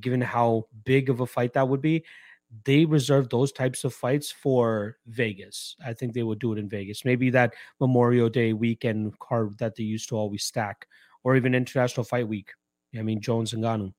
[0.00, 2.04] given how big of a fight that would be,
[2.64, 5.76] they reserve those types of fights for Vegas.
[5.84, 7.04] I think they would do it in Vegas.
[7.04, 10.86] Maybe that Memorial Day weekend card that they used to always stack,
[11.24, 12.50] or even International Fight Week.
[12.96, 13.94] I mean, Jones and Ngannou.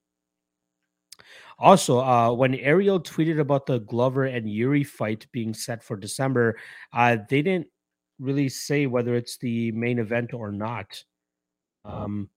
[1.60, 6.58] Also, uh, when Ariel tweeted about the Glover and Yuri fight being set for December,
[6.94, 7.68] uh, they didn't
[8.20, 11.04] really say whether it's the main event or not.
[11.86, 12.30] Um,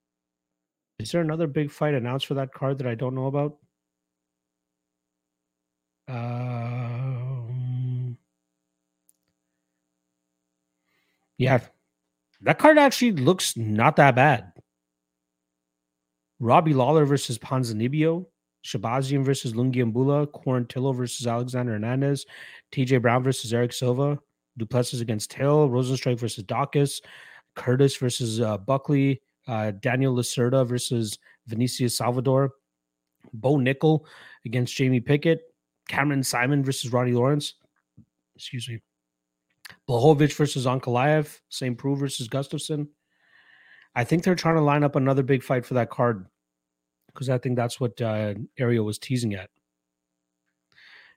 [0.98, 3.56] is there another big fight announced for that card that I don't know about?
[6.08, 7.46] Um,
[11.38, 11.60] yeah,
[12.42, 14.52] that card actually looks not that bad.
[16.38, 18.26] Robbie Lawler versus Ponzinibbio,
[18.64, 22.26] Shahbazyan versus Lungiambula, Quarantillo versus Alexander Hernandez,
[22.72, 24.18] TJ Brown versus Eric Silva,
[24.58, 27.00] Du Plessis against Till, Rozenstruik versus Daukaus,
[27.54, 32.52] Curtis versus uh, Buckley, uh, Daniel Lacerda versus Vinicius Salvador,
[33.32, 34.04] Bo Nickal
[34.44, 35.40] against Jamie Pickett,
[35.88, 37.54] Cameron Simon versus Ronnie Lawrence.
[38.34, 38.80] Excuse me.
[39.88, 41.76] Blachowicz versus Ankalaev, St.
[41.76, 42.88] Preux versus Gustafson.
[43.94, 46.26] I think they're trying to line up another big fight for that card
[47.06, 49.48] because I think that's what uh, Ariel was teasing at.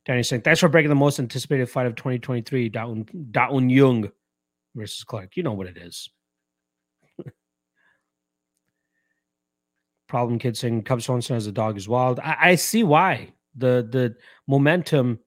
[0.06, 4.10] Danny saying, thanks for breaking the most anticipated fight of 2023, Da Un, Da Jung
[4.76, 5.36] versus Clark.
[5.36, 6.10] You know what it is.
[10.08, 12.20] Problem Kid saying Cub Swanson as a dog is wild.
[12.22, 14.16] I, I, see why the the
[14.48, 15.20] momentum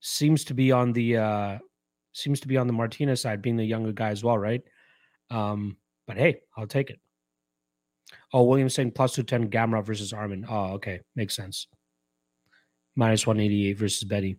[0.00, 1.58] seems to be on the uh
[2.12, 4.62] seems to be on the Martinez side, being the younger guy as well, right?
[5.30, 7.00] Um, but hey, I'll take it.
[8.32, 10.44] Oh, Williams saying plus two ten Gamrot versus Armin.
[10.48, 11.68] Oh, okay, makes sense.
[12.96, 14.38] Minus one eighty eight versus Betty.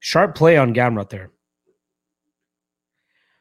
[0.00, 1.30] Sharp play on Gamrot there.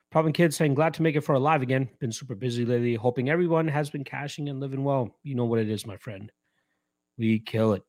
[0.09, 1.89] Problem Kid saying, glad to make it for a live again.
[1.99, 2.95] Been super busy lately.
[2.95, 5.15] Hoping everyone has been cashing and living well.
[5.21, 6.31] You know what it is, my friend.
[7.17, 7.83] We kill it.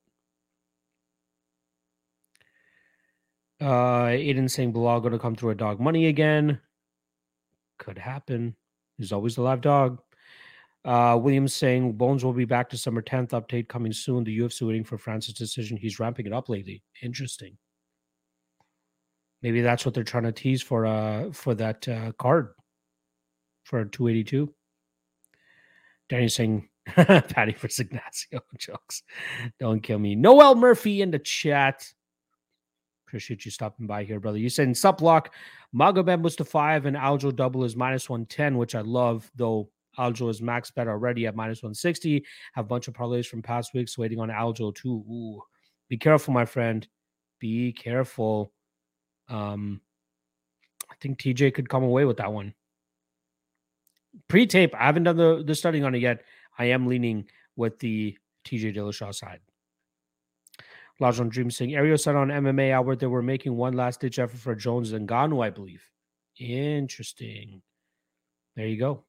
[3.61, 6.61] Uh Aiden saying Belal gonna come through a dog money again.
[7.79, 8.55] Could happen.
[8.99, 10.01] There's always the live dog.
[10.85, 13.31] Uh, Williams saying Bones will be back December 10th.
[13.31, 14.25] Update coming soon.
[14.25, 15.77] The UFC waiting for Francis' decision.
[15.77, 16.83] He's ramping it up lately.
[17.03, 17.59] Interesting.
[19.43, 22.55] Maybe that's what they're trying to tease for uh for that uh, card
[23.65, 24.53] for 282.
[26.09, 29.03] Danny saying Patty for Ignacio jokes.
[29.61, 30.15] Don't kill me.
[30.15, 31.87] Noel Murphy in the chat.
[33.09, 34.37] Appreciate you stopping by here, brother.
[34.37, 35.29] You said in Suplock,
[35.75, 40.71] Magomed five and Aljo double is minus 110, which I love, though Aljo is max
[40.71, 42.23] bet already at minus 160.
[42.53, 45.05] Have a bunch of parlays from past weeks waiting on Aljo too.
[45.11, 45.43] Ooh.
[45.89, 46.87] Be careful, my friend.
[47.39, 48.53] Be careful.
[49.31, 49.81] Um,
[50.91, 52.53] I think TJ could come away with that one.
[54.29, 56.25] Pre-tape, I haven't done the, the studying on it yet.
[56.59, 59.41] I am leaning with the TJ Dillashaw side.
[61.01, 64.39] Lajon Dream saying Ariel said on MMA Albert they were making one last ditch effort
[64.39, 65.83] for Jones and Ngannou, I believe.
[66.39, 67.63] Interesting.
[68.57, 69.05] There you go.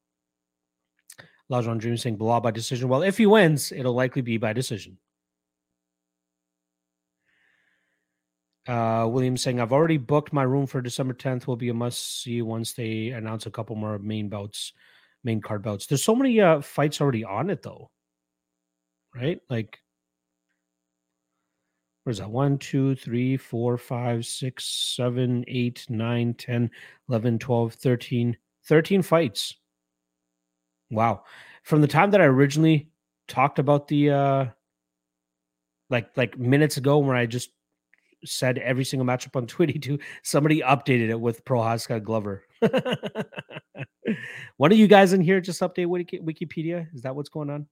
[1.51, 2.89] Lajon Dream saying blah by decision.
[2.89, 4.97] Well, if he wins, it'll likely be by decision.
[8.67, 11.47] Uh, Williams saying, I've already booked my room for December 10th.
[11.47, 14.73] Will be a must see once they announce a couple more main bouts,
[15.23, 15.87] main card bouts.
[15.87, 17.89] There's so many uh, fights already on it, though.
[19.15, 19.39] Right?
[19.49, 19.79] Like,
[22.03, 22.29] where's that?
[22.29, 26.71] 1, 2, 3, 4, 5, 6, 7, 8, 9, 10,
[27.09, 28.37] 11, 12, 13.
[28.65, 29.55] 13 fights.
[30.91, 31.23] Wow.
[31.63, 32.89] From the time that I originally
[33.27, 34.45] talked about the uh
[35.89, 37.51] like like minutes ago where I just
[38.25, 39.99] said every single matchup on 22.
[40.23, 42.43] Somebody updated it with Prochazka Glover.
[44.57, 46.87] One of you guys in here just update Wikipedia.
[46.93, 47.67] Is that what's going on?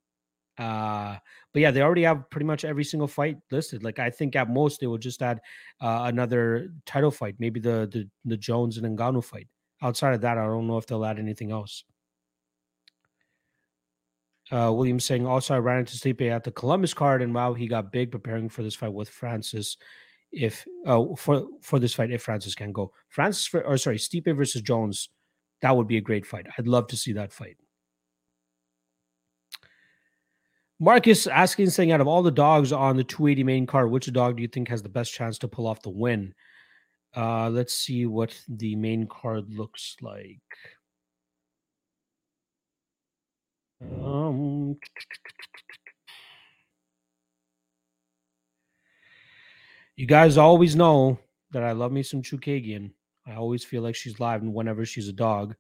[0.58, 1.18] Uh,
[1.54, 3.84] but yeah, they already have pretty much every single fight listed.
[3.84, 5.40] Like I think at most they will just add
[5.82, 9.48] uh, another title fight, maybe the the the Jones and Ngannou fight.
[9.82, 11.84] Outside of that, I don't know if they'll add anything else.
[14.50, 17.68] Uh, William saying also I ran into Stipe at the Columbus card and wow he
[17.68, 19.76] got big preparing for this fight with Francis
[20.32, 22.94] if uh, for for this fight if Francis can go.
[23.10, 25.10] Francis for, or sorry, Stipe versus Jones,
[25.62, 26.48] that would be a great fight.
[26.58, 27.58] I'd love to see that fight.
[30.80, 34.36] Marcus asking saying out of all the dogs on the 280 main card, which dog
[34.36, 36.34] do you think has the best chance to pull off the win?
[37.16, 40.40] Uh, let's see what the main card looks like.
[43.82, 44.78] Um,
[49.98, 51.18] You guys always know
[51.52, 52.92] that I love me some Chookagian.
[53.26, 55.56] I always feel like she's live and whenever she's a dog.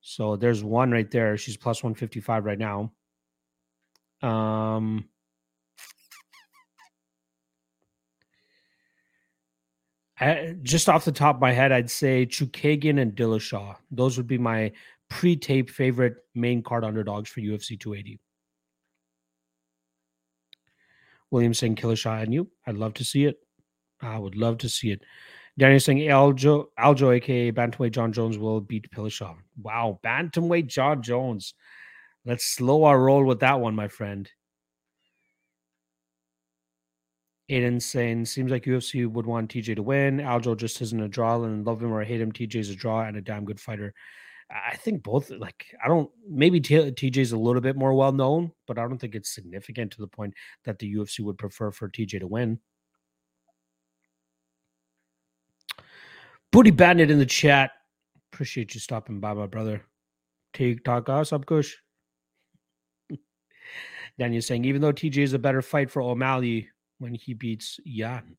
[0.00, 1.36] So there's one right there.
[1.36, 2.92] She's plus 155 right now.
[4.22, 5.08] Um
[10.20, 13.76] I, just off the top of my head, I'd say Chookagian and Dillashaw.
[13.90, 14.72] Those would be my
[15.08, 18.18] pre-tape favorite main card underdogs for UFC 280.
[21.30, 22.48] William saying Killer and you.
[22.66, 23.36] I'd love to see it.
[24.00, 25.02] I would love to see it.
[25.58, 29.36] Daniel saying Aljo, Aljo, aka Bantamweight John Jones, will beat Dillashaw.
[29.60, 31.54] Wow, Bantamweight John Jones.
[32.24, 34.30] Let's slow our roll with that one, my friend.
[37.50, 40.18] Aiden saying, seems like UFC would want TJ to win.
[40.18, 42.30] Aljo just isn't a draw, and love him or hate him.
[42.30, 43.94] TJ's a draw and a damn good fighter.
[44.50, 48.78] I think both, like, I don't, maybe TJ's a little bit more well known, but
[48.78, 52.20] I don't think it's significant to the point that the UFC would prefer for TJ
[52.20, 52.58] to win.
[56.50, 57.72] Booty Bandit in the chat.
[58.32, 59.82] Appreciate you stopping by, my brother.
[60.54, 61.74] TikTok us up, Kush.
[64.18, 68.36] Daniel saying, even though TJ is a better fight for O'Malley when he beats Yan.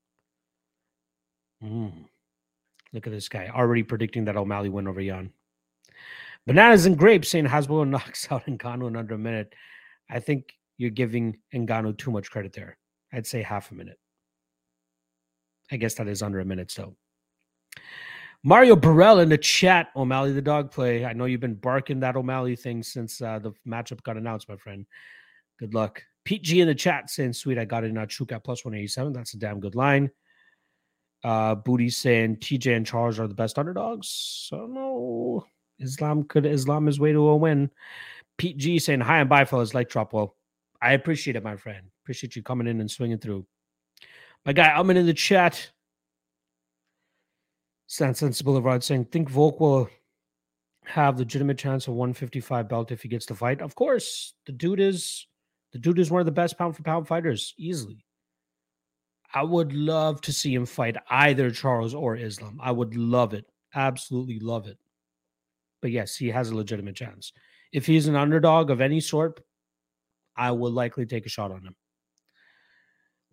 [1.63, 2.05] Mm.
[2.93, 5.31] Look at this guy already predicting that O'Malley win over Yan.
[6.45, 9.53] Bananas and grapes saying Hasbro knocks out Ngannou in under a minute.
[10.09, 12.77] I think you're giving Ngannou too much credit there.
[13.13, 13.99] I'd say half a minute.
[15.71, 16.95] I guess that is under a minute so.
[18.43, 21.05] Mario Burrell in the chat, O'Malley the dog play.
[21.05, 24.55] I know you've been barking that O'Malley thing since uh, the matchup got announced, my
[24.55, 24.85] friend.
[25.59, 26.03] Good luck.
[26.25, 29.13] Pete G in the chat saying, sweet, I got it in Chuka plus 187.
[29.13, 30.09] That's a damn good line.
[31.23, 34.07] Uh, Booty saying TJ and Charles are the best underdogs.
[34.47, 35.45] So no,
[35.79, 37.69] Islam could Islam his way to a win.
[38.37, 39.73] Pete G saying hi and bye, fellas.
[39.73, 40.13] Like drop.
[40.13, 40.37] Well,
[40.81, 41.87] I appreciate it, my friend.
[42.03, 43.45] Appreciate you coming in and swinging through.
[44.45, 45.71] My guy, I'm in the chat.
[47.87, 49.89] Sense Boulevard saying, think Volk will
[50.85, 53.61] have legitimate chance of 155 belt if he gets the fight.
[53.61, 55.25] Of course, the dude is
[55.71, 58.03] the dude is one of the best pound for pound fighters, easily.
[59.34, 62.60] I would love to see him fight either Charles or Islam.
[62.62, 63.45] I would love it.
[63.75, 64.77] Absolutely love it.
[65.82, 67.32] But yes, he has a legitimate chance.
[67.71, 69.41] if he's an underdog of any sort,
[70.36, 71.75] I would likely take a shot on him.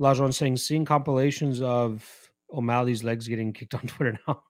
[0.00, 2.04] Lajon saying, seeing compilations of
[2.52, 4.42] O'Malley's legs getting kicked on Twitter now.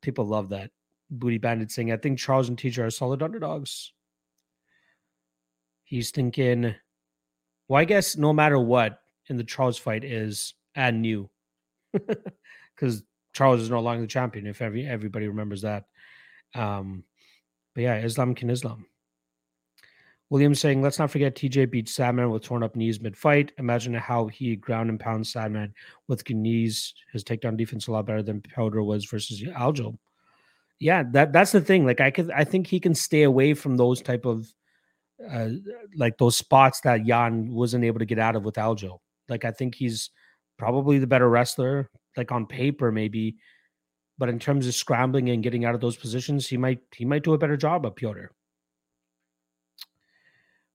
[0.00, 0.70] People love that.
[1.10, 3.92] Booty Bandit saying, I think Charles and TJ are solid underdogs.
[5.88, 6.74] He's thinking,
[7.66, 11.30] well, I guess no matter what in the Charles fight is and new.
[12.76, 15.86] Because Charles is no longer the champion, if every everybody remembers that.
[16.54, 17.02] Um,
[17.74, 18.86] but yeah, Islam can Islam.
[20.30, 23.50] William saying, let's not forget TJ beat Sandman with torn up knees mid fight.
[23.58, 25.74] Imagine how he ground and pound Sandman
[26.06, 26.94] with knees.
[27.12, 29.98] His takedown defense a lot better than Powder was versus Aljo.
[30.78, 31.84] Yeah, that that's the thing.
[31.84, 34.46] Like I could, I think he can stay away from those type of,
[35.30, 35.48] uh,
[35.96, 38.98] like those spots that Yan wasn't able to get out of with Aljo.
[39.28, 40.10] Like I think he's
[40.58, 41.90] probably the better wrestler.
[42.16, 43.36] Like on paper, maybe,
[44.18, 47.22] but in terms of scrambling and getting out of those positions, he might he might
[47.22, 48.26] do a better job of Piotr.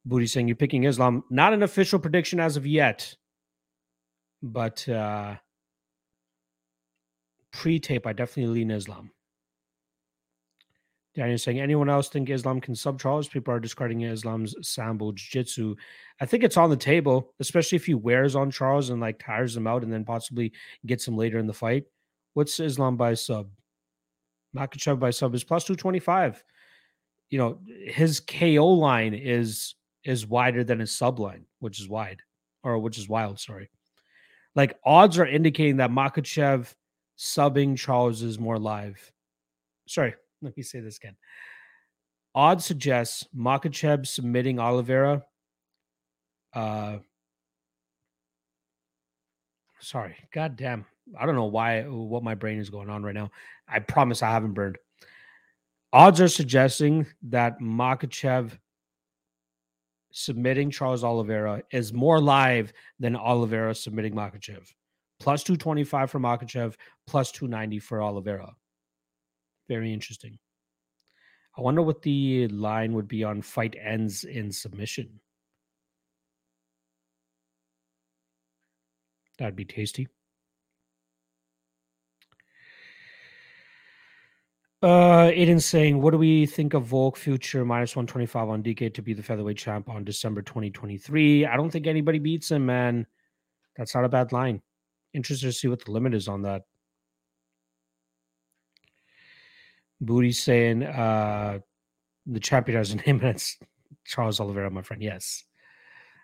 [0.05, 1.23] Booty saying you're picking Islam.
[1.29, 3.15] Not an official prediction as of yet,
[4.41, 5.35] but uh,
[7.51, 9.11] pre-tape, I definitely lean Islam.
[11.15, 13.27] Daniel saying anyone else think Islam can sub Charles?
[13.27, 15.75] People are discarding Islam's sambo jiu-jitsu.
[16.19, 19.55] I think it's on the table, especially if he wears on Charles and like tires
[19.55, 20.53] him out and then possibly
[20.85, 21.83] gets him later in the fight.
[22.33, 23.49] What's Islam by sub?
[24.55, 26.43] Makhachev by sub is plus 225.
[27.29, 32.21] You know, his KO line is is wider than his sub line, which is wide
[32.63, 33.69] or which is wild, sorry.
[34.55, 36.73] Like odds are indicating that Makhachev
[37.17, 39.11] subbing Charles is more live.
[39.87, 41.15] Sorry, let me say this again.
[42.35, 45.23] Odds suggests Makhachev submitting Oliveira.
[46.53, 46.97] Uh,
[49.79, 50.85] sorry, god damn.
[51.19, 53.31] I don't know why what my brain is going on right now.
[53.67, 54.77] I promise I haven't burned.
[55.91, 58.57] Odds are suggesting that Makhachev
[60.11, 64.71] submitting Charles Oliveira is more live than Oliveira submitting Makhachev.
[65.19, 66.75] Plus 225 for Makhachev,
[67.07, 68.53] plus 290 for Oliveira.
[69.67, 70.37] Very interesting.
[71.57, 75.19] I wonder what the line would be on fight ends in submission.
[79.37, 80.07] That'd be tasty.
[84.81, 89.01] Uh, Aiden saying, what do we think of Volk future minus 125 on DK to
[89.01, 91.45] be the featherweight champ on December 2023?
[91.45, 93.07] I don't think anybody beats him, man.
[93.77, 94.61] That's not a bad line.
[95.13, 96.63] Interested to see what the limit is on that.
[100.05, 101.59] Booty saying, uh,
[102.25, 103.57] the champion has a name and it's
[104.05, 105.01] Charles Oliveira, my friend.
[105.01, 105.43] Yes.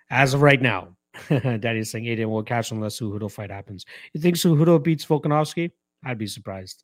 [0.09, 0.95] As of right now,
[1.29, 3.85] Daddy saying Aiden will catch unless Cejudo fight happens.
[4.13, 5.71] You think Cejudo beats Volkanovski?
[6.03, 6.83] I'd be surprised.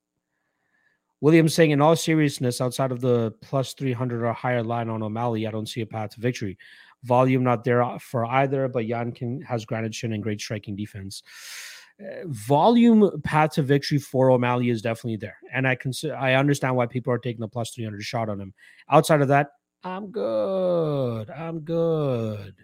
[1.21, 5.47] Williams saying, in all seriousness, outside of the plus 300 or higher line on O'Malley,
[5.47, 6.57] I don't see a path to victory.
[7.03, 11.23] Volume not there for either, but Yankin has granted chin and great striking defense.
[12.25, 16.87] Volume path to victory for O'Malley is definitely there, and I consider I understand why
[16.87, 18.53] people are taking the plus 300 shot on him.
[18.89, 19.51] Outside of that,
[19.83, 21.29] I'm good.
[21.29, 22.55] I'm good.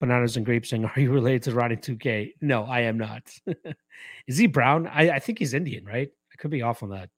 [0.00, 3.32] Bananas and grapes saying, "Are you related to Ronnie 2K?" No, I am not.
[4.26, 4.88] is he brown?
[4.88, 6.10] I, I think he's Indian, right?
[6.32, 7.10] I could be off on that.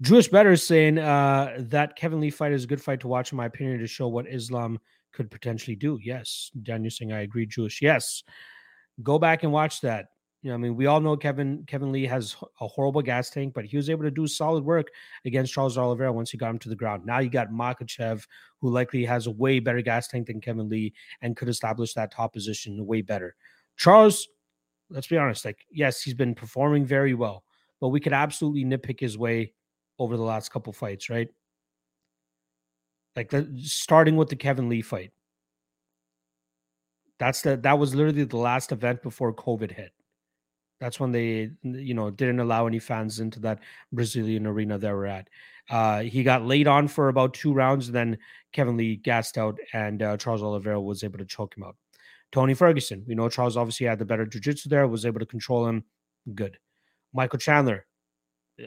[0.00, 3.36] Jewish Better saying uh, that Kevin Lee fight is a good fight to watch, in
[3.36, 4.78] my opinion, to show what Islam
[5.12, 5.98] could potentially do.
[6.02, 6.50] Yes.
[6.62, 7.82] Daniel saying, I agree, Jewish.
[7.82, 8.22] Yes.
[9.02, 10.06] Go back and watch that.
[10.42, 13.52] You know, I mean, we all know Kevin Kevin Lee has a horrible gas tank,
[13.54, 14.86] but he was able to do solid work
[15.26, 17.04] against Charles Oliveira once he got him to the ground.
[17.04, 18.24] Now you got Makhachev,
[18.58, 22.10] who likely has a way better gas tank than Kevin Lee and could establish that
[22.10, 23.36] top position way better.
[23.76, 24.28] Charles
[24.90, 25.44] let's be honest.
[25.44, 27.44] Like, yes, he's been performing very well,
[27.80, 29.52] but we could absolutely nitpick his way
[29.98, 31.28] over the last couple fights, right?
[33.16, 35.12] Like the, starting with the Kevin Lee fight.
[37.18, 39.92] That's the that was literally the last event before COVID hit.
[40.80, 43.58] That's when they, you know, didn't allow any fans into that
[43.92, 45.28] Brazilian arena they we're at.
[45.68, 48.18] Uh, he got laid on for about two rounds, and then
[48.52, 51.76] Kevin Lee gassed out, and uh, Charles Oliveira was able to choke him out.
[52.32, 53.04] Tony Ferguson.
[53.06, 55.84] We know Charles obviously had the better jiu-jitsu there, was able to control him.
[56.34, 56.58] Good.
[57.12, 57.86] Michael Chandler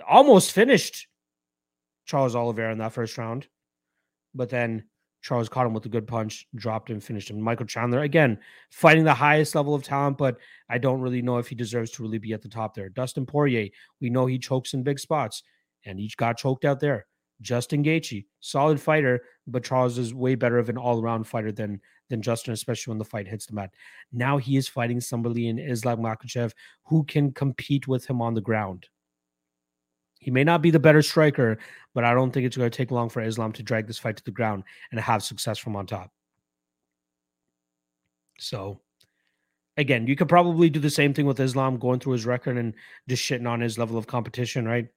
[0.07, 1.07] almost finished
[2.05, 3.47] Charles Oliveira in that first round,
[4.33, 4.83] but then
[5.21, 7.39] Charles caught him with a good punch, dropped him, finished him.
[7.39, 8.37] Michael Chandler, again,
[8.71, 10.37] fighting the highest level of talent, but
[10.69, 12.89] I don't really know if he deserves to really be at the top there.
[12.89, 13.69] Dustin Poirier,
[14.01, 15.43] we know he chokes in big spots,
[15.85, 17.05] and he got choked out there.
[17.41, 22.21] Justin Gaethje, solid fighter, but Charles is way better of an all-around fighter than than
[22.21, 23.71] Justin, especially when the fight hits the mat.
[24.11, 26.51] Now he is fighting somebody in Islam Makhachev
[26.83, 28.87] who can compete with him on the ground.
[30.23, 31.57] He may not be the better striker,
[31.93, 34.15] but I don't think it's going to take long for Islam to drag this fight
[34.17, 36.11] to the ground and have success from on top.
[38.39, 38.79] So,
[39.75, 42.73] again, you could probably do the same thing with Islam going through his record and
[43.09, 44.87] just shitting on his level of competition, right?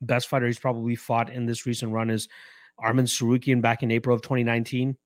[0.00, 2.28] Best fighter he's probably fought in this recent run is
[2.80, 4.96] Arman Tsarukyan back in April of 2019.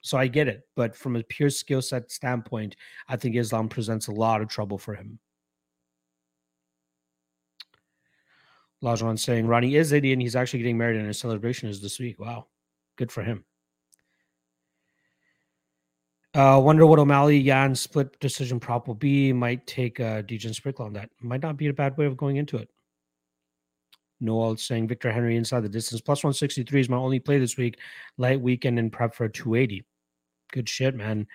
[0.00, 0.62] So I get it.
[0.74, 2.74] But from a pure skill set standpoint,
[3.08, 5.20] I think Islam presents a lot of trouble for him.
[8.82, 10.20] Lajon saying Ronnie is Indian.
[10.20, 12.18] He's actually getting married and his celebration is this week.
[12.18, 12.46] Wow.
[12.96, 13.44] Good for him.
[16.32, 19.32] Uh, wonder what O'Malley Yan split decision prop will be.
[19.32, 21.10] Might take uh, Dejan Sprinkle on that.
[21.20, 22.68] Might not be a bad way of going into it.
[24.20, 26.00] Noel saying Victor Henry inside the distance.
[26.00, 27.78] Plus 163 is my only play this week.
[28.16, 29.84] Light weekend and prep for 280.
[30.52, 31.26] Good shit, man.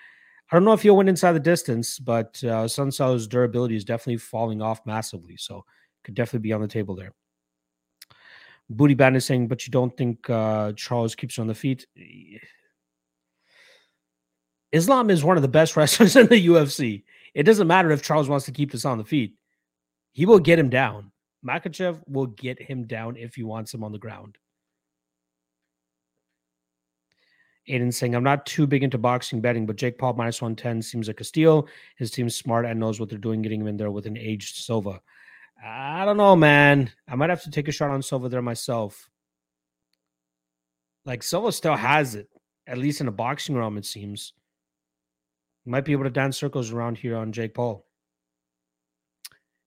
[0.52, 2.92] I don't know if he'll win inside the distance, but uh, Sun
[3.28, 5.36] durability is definitely falling off massively.
[5.38, 5.66] So
[6.04, 7.14] could definitely be on the table there.
[8.70, 11.86] Booty Band is saying, but you don't think uh, Charles keeps on the feet?
[14.72, 17.04] Islam is one of the best wrestlers in the UFC.
[17.34, 19.36] It doesn't matter if Charles wants to keep this on the feet.
[20.14, 21.12] He will get him down.
[21.46, 24.38] Makhachev will get him down if he wants him on the ground.
[27.70, 31.08] Aiden saying, I'm not too big into boxing betting, but Jake Paul minus 110 seems
[31.08, 31.68] like a steal.
[31.98, 34.58] His team's smart and knows what they're doing, getting him in there with an aged
[34.58, 35.02] Silva.
[35.64, 36.92] I don't know, man.
[37.08, 39.10] I might have to take a shot on Silva there myself.
[41.06, 42.30] Like, Silva still has it,
[42.68, 44.34] at least in a boxing realm, it seems.
[45.66, 47.86] Might be able to dance circles around here on Jake Paul.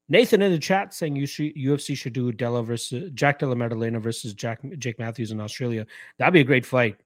[0.08, 4.60] Nathan in the chat saying UFC should do Della versus Jack Della Maddalena versus Jack
[4.78, 5.86] Jake Matthews in Australia.
[6.18, 6.96] That'd be a great fight.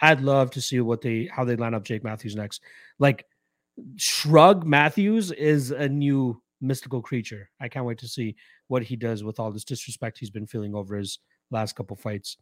[0.00, 2.62] I'd love to see what they how they line up Jake Matthews next.
[2.98, 3.26] Like
[3.96, 7.50] Shrug Matthews is a new mystical creature.
[7.60, 8.36] I can't wait to see
[8.68, 11.18] what he does with all this disrespect he's been feeling over his
[11.50, 12.36] last couple fights.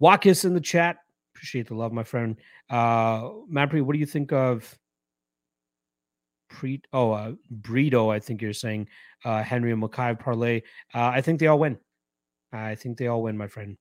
[0.00, 0.98] Walkus in the chat.
[1.34, 2.36] Appreciate the love, my friend.
[2.70, 3.22] Uh
[3.52, 4.78] Mapri, what do you think of
[6.48, 8.88] Pre oh uh Brito, I think you're saying
[9.24, 10.62] uh Henry and Makai parlay.
[10.94, 11.78] Uh, I think they all win.
[12.52, 13.76] I think they all win, my friend.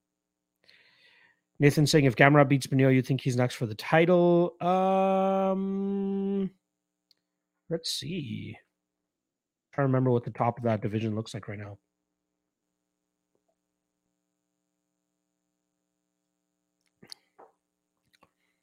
[1.60, 4.56] Nathan saying if Gamrot beats Beneil, you think he's next for the title?
[4.62, 6.52] Um
[7.70, 8.58] let's see.
[9.78, 11.78] Trying to remember what the top of that division looks like right now.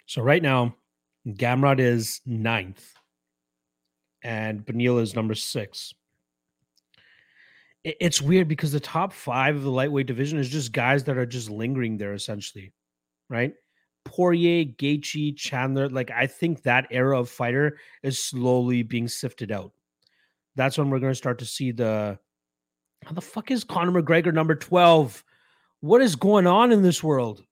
[0.06, 0.74] So right now,
[1.24, 2.94] Gamrot is ninth
[4.24, 5.94] and Beneil is number six.
[7.84, 11.26] It's weird because the top five of the lightweight division is just guys that are
[11.26, 12.72] just lingering there, essentially,
[13.30, 13.54] right?
[14.04, 15.88] Poirier, Gaethje, Chandler.
[15.88, 19.73] Like I think that era of fighter is slowly being sifted out.
[20.56, 22.18] That's when we're going to start to see the.
[23.04, 25.22] How the fuck is Conor McGregor number twelve?
[25.80, 27.42] What is going on in this world?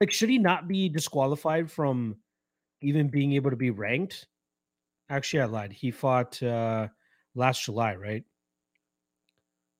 [0.00, 2.16] Like, should he not be disqualified from
[2.80, 4.26] even being able to be ranked?
[5.10, 5.72] Actually, I lied.
[5.72, 6.88] He fought uh,
[7.34, 8.24] last July, right?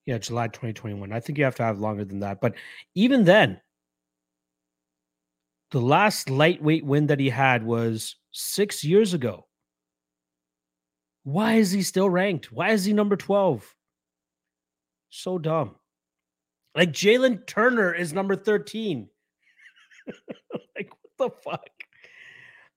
[0.07, 1.12] Yeah, July 2021.
[1.12, 2.41] I think you have to have longer than that.
[2.41, 2.55] But
[2.95, 3.61] even then,
[5.71, 9.47] the last lightweight win that he had was six years ago.
[11.29, 12.51] Why is he still ranked?
[12.51, 13.74] Why is he number 12?
[15.11, 15.74] So dumb.
[16.74, 19.11] Like Jalen Turner is number 13.
[20.74, 21.68] like, what the fuck?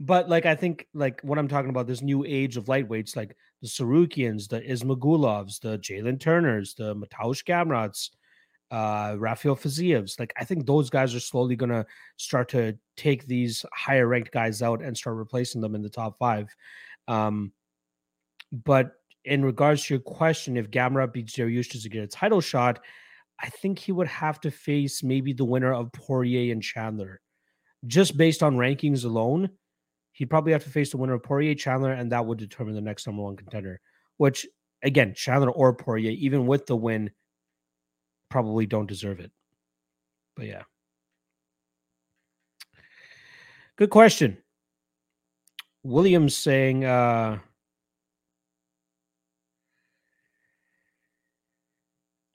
[0.01, 3.37] but like I think like what I'm talking about, this new age of lightweights, like
[3.61, 8.09] the Tsarukyans, the Ismagulovs, the Jalen Turners, the Mateusz Gamrots,
[8.69, 10.19] uh, Rafael Fizievs.
[10.19, 11.85] Like I think those guys are slowly gonna
[12.17, 16.17] start to take these higher ranked guys out and start replacing them in the top
[16.19, 16.53] five.
[17.07, 17.53] Um,
[18.51, 18.93] but
[19.25, 22.79] in regards to your question, if Gamrot beats Dariush to get a title shot,
[23.39, 27.21] I think he would have to face maybe the winner of Poirier and Chandler,
[27.87, 29.49] just based on rankings alone
[30.13, 32.81] he'd probably have to face the winner of Poirier Chandler, and that would determine the
[32.81, 33.79] next number one contender.
[34.17, 34.45] Which,
[34.83, 37.11] again, Chandler or Poirier, even with the win,
[38.29, 39.31] probably don't deserve it.
[40.35, 40.63] But yeah.
[43.77, 44.37] Good question.
[45.83, 47.39] Williams saying, uh,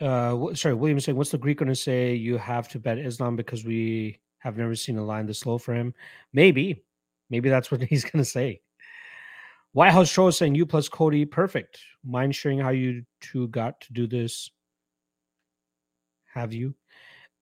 [0.00, 2.14] uh, sorry, Williams saying, what's the Greek going to say?
[2.14, 5.74] You have to bet Islam because we have never seen a line this low for
[5.74, 5.94] him.
[6.32, 6.84] Maybe,
[7.30, 8.60] Maybe that's what he's going to say.
[9.72, 11.80] White House Show saying you plus Cody, perfect.
[12.04, 14.50] Mind sharing how you two got to do this?
[16.32, 16.74] Have you?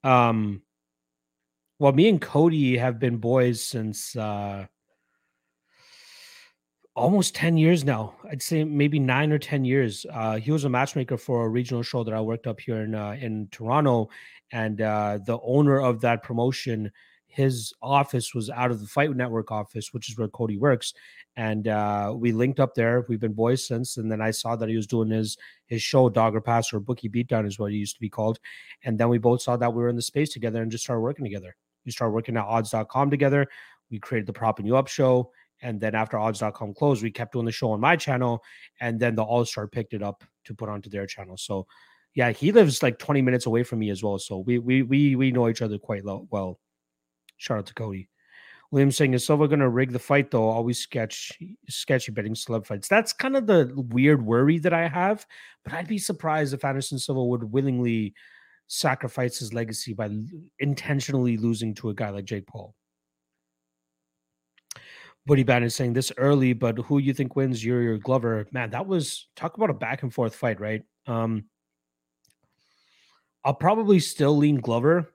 [0.03, 0.63] Um,
[1.79, 4.67] well, me and Cody have been boys since uh,
[6.95, 8.15] almost 10 years now.
[8.31, 10.07] I'd say maybe nine or 10 years.
[10.13, 12.95] Uh, he was a matchmaker for a regional show that I worked up here in
[12.95, 14.09] uh, in Toronto,
[14.53, 16.91] and uh, the owner of that promotion,
[17.27, 20.95] his office was out of the Fight Network office, which is where Cody works,
[21.37, 23.05] and uh, we linked up there.
[23.09, 25.37] We've been boys since, and then I saw that he was doing his
[25.67, 28.39] his show, Dogger Pass or Bookie Beatdown is what it used to be called,
[28.85, 31.01] and then we both saw that we were in the space together and just started
[31.01, 31.57] working together.
[31.85, 33.47] We started working at odds.com together.
[33.91, 35.31] We created the Propping You Up show
[35.63, 38.43] and then after odds.com closed, we kept doing the show on my channel.
[38.81, 41.37] And then the All Star picked it up to put onto their channel.
[41.37, 41.67] So
[42.15, 44.19] yeah, he lives like 20 minutes away from me as well.
[44.19, 46.59] So we we we we know each other quite well.
[47.37, 48.09] Shout out to Cody.
[48.71, 50.49] William saying, is Silva gonna rig the fight though?
[50.49, 51.33] Always sketch
[51.69, 52.89] sketchy betting celeb fights.
[52.89, 55.27] That's kind of the weird worry that I have.
[55.65, 58.15] But I'd be surprised if Anderson Silva would willingly
[58.67, 60.11] sacrifice his legacy by
[60.59, 62.75] intentionally losing to a guy like Jake Paul.
[65.27, 67.65] Buddy Bannon is saying this early, but who you think wins?
[67.65, 68.47] Yuri or Glover?
[68.53, 70.83] Man, that was talk about a back and forth fight, right?
[71.07, 71.45] Um,
[73.45, 75.13] I'll probably still lean Glover,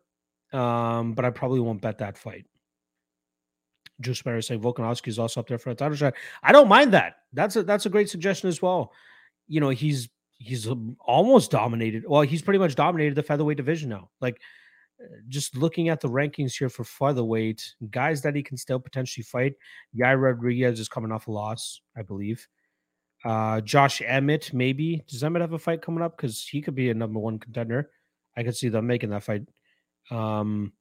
[0.51, 2.45] um, but I probably won't bet that fight.
[4.01, 6.14] Juice Bear saying Volkanovski is also up there for a title shot.
[6.41, 7.16] I don't mind that.
[7.34, 8.93] That's a that's a great suggestion as well.
[9.47, 10.68] You know, he's he's
[11.01, 12.05] almost dominated.
[12.07, 14.10] Well, he's pretty much dominated the featherweight division now.
[14.22, 14.39] Like
[15.28, 19.54] just looking at the rankings here for featherweight, guys that he can still potentially fight.
[19.95, 22.47] Yair Rodriguez is coming off a loss, I believe.
[23.24, 25.04] Uh, Josh Emmett, maybe.
[25.08, 26.16] Does Emmett have a fight coming up?
[26.16, 27.91] Because he could be a number one contender.
[28.38, 29.43] I could see them making that fight.
[30.12, 30.74] Um,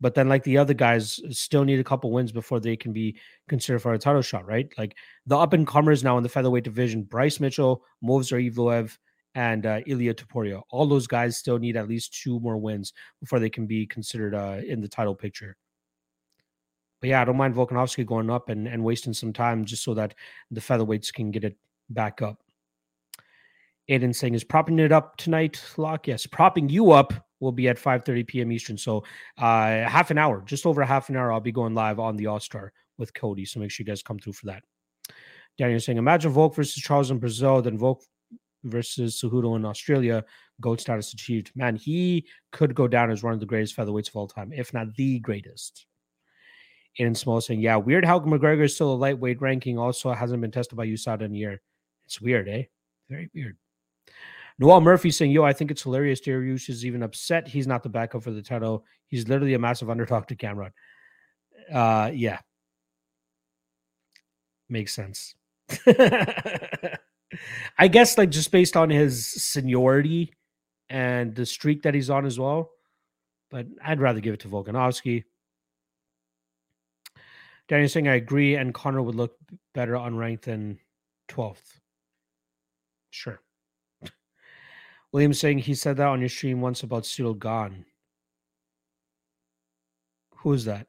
[0.00, 3.16] but then, like the other guys, still need a couple wins before they can be
[3.48, 4.72] considered for a title shot, right?
[4.76, 4.96] Like
[5.26, 8.96] the up and comers now in the featherweight division: Bryce Mitchell, Movsar Evloev,
[9.34, 10.62] and uh, Ilia Topuria.
[10.70, 14.34] All those guys still need at least two more wins before they can be considered
[14.34, 15.56] uh, in the title picture.
[17.00, 19.94] But yeah, I don't mind Volkanovski going up and, and wasting some time just so
[19.94, 20.14] that
[20.50, 21.56] the featherweights can get it
[21.90, 22.38] back up.
[23.90, 26.08] Aiden saying, is propping it up tonight, Lock?
[26.08, 28.52] Yes, propping you up will be at 5.30 p.m.
[28.52, 28.78] Eastern.
[28.78, 29.04] So
[29.36, 32.26] uh, half an hour, just over half an hour, I'll be going live on the
[32.26, 33.44] All-Star with Cody.
[33.44, 34.62] So make sure you guys come through for that.
[35.58, 38.02] Daniel saying, imagine Volk versus Charles in Brazil, then Volk
[38.64, 40.24] versus Cejudo in Australia,
[40.60, 41.52] GOAT status achieved.
[41.54, 44.72] Man, he could go down as one of the greatest featherweights of all time, if
[44.74, 45.86] not the greatest.
[46.98, 50.52] Aiden Small saying, yeah, weird how McGregor is still a lightweight ranking, also hasn't been
[50.52, 51.60] tested by USADA in a year.
[52.04, 52.64] It's weird, eh?
[53.08, 53.56] Very weird.
[54.58, 57.88] Noel Murphy saying, yo, I think it's hilarious Dariush is even upset he's not the
[57.88, 58.84] backup for the title.
[59.08, 60.72] He's literally a massive underdog to Cameron.
[61.72, 62.38] Uh, yeah.
[64.68, 65.34] Makes sense.
[67.78, 70.32] I guess like just based on his seniority
[70.88, 72.70] and the streak that he's on as well.
[73.50, 75.24] But I'd rather give it to Volkanovski.
[77.68, 79.36] Daniel saying I agree, and Connor would look
[79.74, 80.78] better unranked than
[81.28, 81.80] 12th.
[83.10, 83.40] Sure.
[85.12, 87.08] William saying he said that on your stream once about
[87.40, 87.86] Gane.
[90.38, 90.88] Who is that?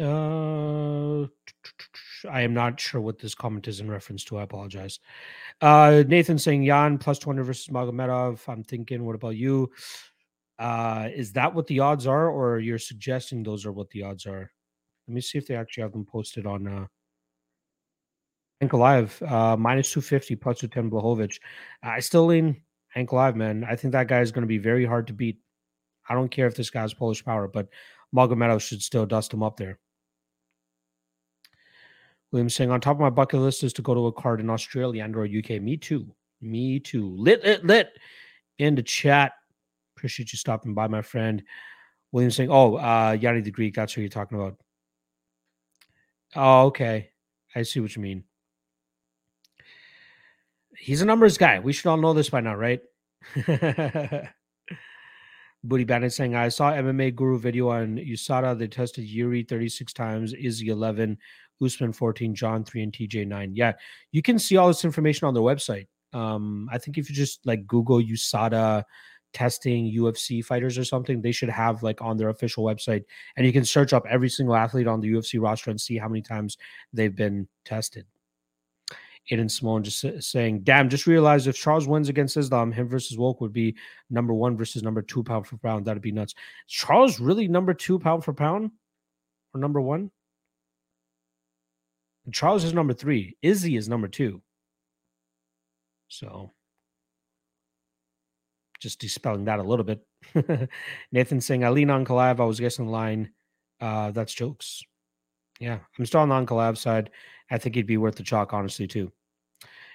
[0.00, 1.26] Uh,
[2.30, 4.38] I am not sure what this comment is in reference to.
[4.38, 5.00] I apologize.
[5.60, 8.40] Uh, Nathan saying Jan plus 200 versus Magomedov.
[8.48, 9.70] I'm thinking, what about you?
[10.58, 14.26] Uh, is that what the odds are, or you're suggesting those are what the odds
[14.26, 14.50] are?
[15.06, 16.86] Let me see if they actually have them posted on uh,
[18.62, 21.38] Ankalaev, uh, minus 250 plus 210 Blachowicz.
[21.82, 22.60] I still lean
[22.96, 23.64] Ankalaev, man.
[23.64, 25.38] I think that guy is going to be very hard to beat.
[26.08, 27.68] I don't care if this guy's Polish power, but
[28.14, 29.78] Magomedov should still dust him up there.
[32.30, 34.50] William saying, on top of my bucket list is to go to a card in
[34.50, 35.62] Australia and or UK.
[35.62, 36.06] Me too.
[36.40, 37.14] Me too.
[37.16, 37.90] Lit, lit, lit.
[38.58, 39.32] In the chat.
[39.96, 41.42] Appreciate you stopping by, my friend.
[42.12, 43.74] William saying, oh, uh, Yanni the Greek.
[43.74, 44.56] That's what you're talking about.
[46.36, 47.10] Oh, okay.
[47.54, 48.24] I see what you mean.
[50.76, 51.58] He's a numbers guy.
[51.58, 52.80] We should all know this by now, right?
[55.64, 58.56] Booty Bandit saying, I saw MMA Guru video on USADA.
[58.58, 61.18] They tested Yuri 36 times, Izzy 11,
[61.62, 63.54] Usman 14, John 3, and TJ 9.
[63.54, 63.72] Yeah,
[64.12, 65.86] you can see all this information on their website.
[66.12, 68.84] Um, I think if you just like Google USADA
[69.34, 73.04] testing UFC fighters or something, they should have like on their official website,
[73.36, 76.08] and you can search up every single athlete on the UFC roster and see how
[76.08, 76.56] many times
[76.92, 78.06] they've been tested.
[79.30, 83.40] Aiden Simone just saying, damn, just realized if Charles wins against Islam, him versus Volk
[83.40, 83.76] would be
[84.08, 85.84] number one versus number two pound for pound.
[85.84, 86.34] That'd be nuts.
[86.66, 88.70] Charles really number two pound for pound
[89.52, 90.10] or number one?
[92.32, 93.36] Charles is number three.
[93.42, 94.42] Izzy is number two.
[96.08, 96.52] So
[98.80, 100.00] just dispelling that a little bit.
[101.12, 102.40] Nathan saying, I lean Ankalaev.
[102.40, 103.30] I was guessing line.
[103.80, 104.82] Uh, that's jokes.
[105.60, 107.10] Yeah, I'm still on the Ankalaev side.
[107.50, 109.12] I think he'd be worth the chalk, honestly, too.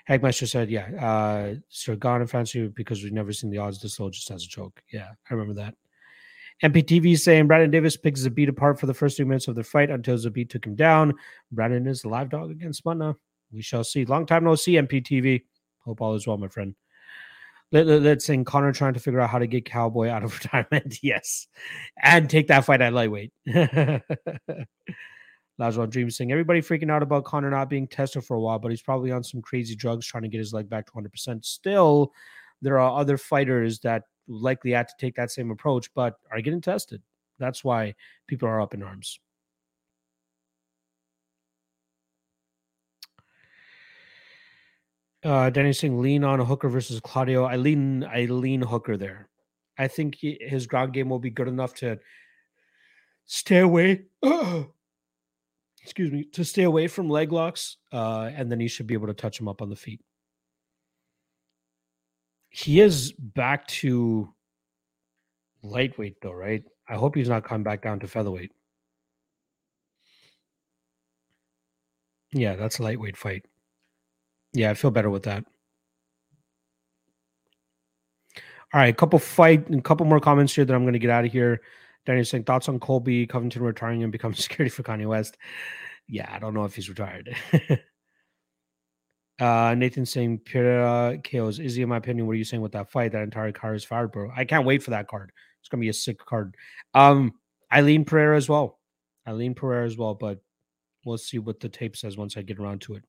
[0.10, 4.00] Hagmeister said, yeah, uh, Sir Gone and Fancy because we've never seen the odds this
[4.00, 4.82] low just as a joke.
[4.92, 5.76] Yeah, I remember that.
[6.64, 9.89] MPTV saying Brandon Davis picks Zabit apart for the first two minutes of their fight
[9.89, 11.14] until Zabit took him down.
[11.51, 13.16] Brandon is the live dog against Mutna.
[13.51, 14.05] We shall see.
[14.05, 15.43] Long time no see, MPTV.
[15.84, 16.74] Hope all is well, my friend.
[17.74, 20.34] Let, let, us sing Conor trying to figure out how to get Cowboy out of
[20.43, 20.99] retirement.
[21.03, 21.47] yes.
[22.01, 23.34] And take that fight at lightweight.
[25.59, 28.72] Laszlo Dream saying everybody freaking out about Conor not being tested for a while, but
[28.72, 31.43] he's probably on some crazy drugs trying to get his leg back to 100%.
[31.43, 32.14] Still,
[32.61, 36.62] there are other fighters that likely had to take that same approach, but are getting
[36.62, 37.02] tested.
[37.40, 37.96] That's why
[38.28, 39.20] people are up in arms.
[45.24, 47.46] Uh, Danny saying lean on a hooker versus Claudio.
[47.46, 49.30] I lean, I lean hooker there.
[49.78, 52.00] I think he, his ground game will be good enough to
[53.26, 54.04] stay away.
[55.82, 59.08] excuse me, to stay away from leg locks, uh, and then he should be able
[59.08, 60.02] to touch him up on the feet.
[62.56, 64.32] He is back to
[65.64, 66.64] lightweight though, right?
[66.88, 68.51] I hope he's not coming back down to featherweight.
[72.32, 73.47] Yeah, that's a lightweight fight.
[74.54, 75.45] Yeah, I feel better with that.
[78.72, 81.10] All right, a couple fight, a couple more comments here that I'm going to get
[81.10, 81.60] out of here.
[82.06, 85.38] Danny saying thoughts on Colby Covington retiring and becoming security for Kanye West.
[86.08, 87.36] Yeah, I don't know if he's retired.
[89.40, 91.60] uh, Nathan saying Pereira KOs.
[91.60, 93.12] Izzy, in my opinion, what are you saying with that fight?
[93.12, 94.32] That entire card is fired, bro.
[94.36, 95.32] I can't wait for that card.
[95.60, 96.56] It's gonna be a sick card.
[96.94, 97.34] Um,
[97.72, 98.80] Eileen Pereira as well.
[99.28, 100.40] Eileen Pereira as well, but
[101.06, 103.04] we'll see what the tape says once I get around to it.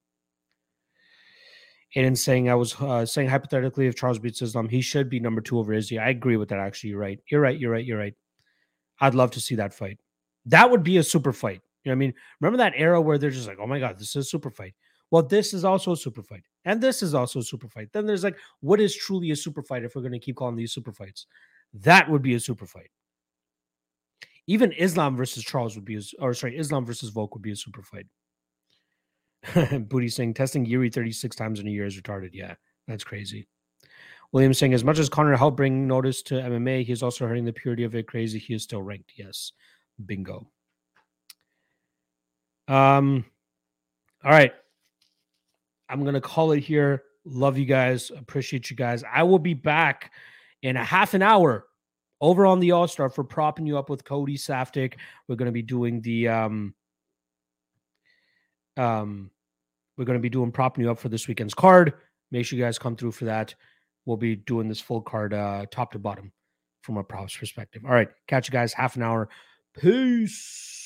[1.97, 5.41] Aiden saying I was uh, saying hypothetically if Charles beats Islam, he should be number
[5.41, 5.99] two over Izzy.
[5.99, 6.59] I agree with that.
[6.59, 7.21] Actually, you're right.
[7.31, 7.59] You're right.
[7.59, 7.85] You're right.
[7.85, 8.15] You're right.
[9.01, 9.99] I'd love to see that fight.
[10.47, 11.61] That would be a super fight.
[11.85, 12.15] You know what I mean?
[12.41, 14.75] Remember that era where they're just like, oh my God, this is a super fight.
[15.15, 16.43] Well, this is also a super fight.
[16.65, 17.91] And this is also a super fight.
[17.93, 20.57] Then there's like, what is truly a super fight if we're going to keep calling
[20.57, 21.27] these super fights?
[21.73, 22.91] That would be a super fight.
[24.49, 27.57] Even Islam versus Charles would be, a, or sorry, Islam versus Volk would be a
[27.57, 28.07] super fight.
[29.89, 32.31] Booty saying testing Yuri 36 times in a year is retarded.
[32.33, 32.57] Yeah,
[32.89, 33.47] that's crazy.
[34.33, 37.53] William saying, as much as Conor helped bring notice to MMA, he's also hurting the
[37.53, 38.09] purity of it.
[38.09, 38.41] Crazy.
[38.41, 39.13] He is still ranked.
[39.15, 39.53] Yes.
[40.05, 40.51] Bingo.
[42.67, 43.25] Um,
[44.25, 44.53] all right.
[45.95, 47.05] I'm gonna call it here.
[47.25, 48.11] Love you guys.
[48.11, 49.03] Appreciate you guys.
[49.11, 50.13] I will be back
[50.63, 51.67] in a half an hour
[52.21, 54.95] over on the All Star for propping you up with Cody Saftik.
[55.29, 56.75] We're gonna be doing the um
[58.77, 59.31] um
[59.97, 61.95] we're gonna be doing propping you up for this weekend's card.
[62.31, 63.55] Make sure you guys come through for that
[64.07, 66.33] we'll be doing this full card uh, top to bottom
[66.83, 67.85] from a props perspective.
[67.85, 69.29] All right, catch you guys half an hour.
[69.79, 70.84] Peace.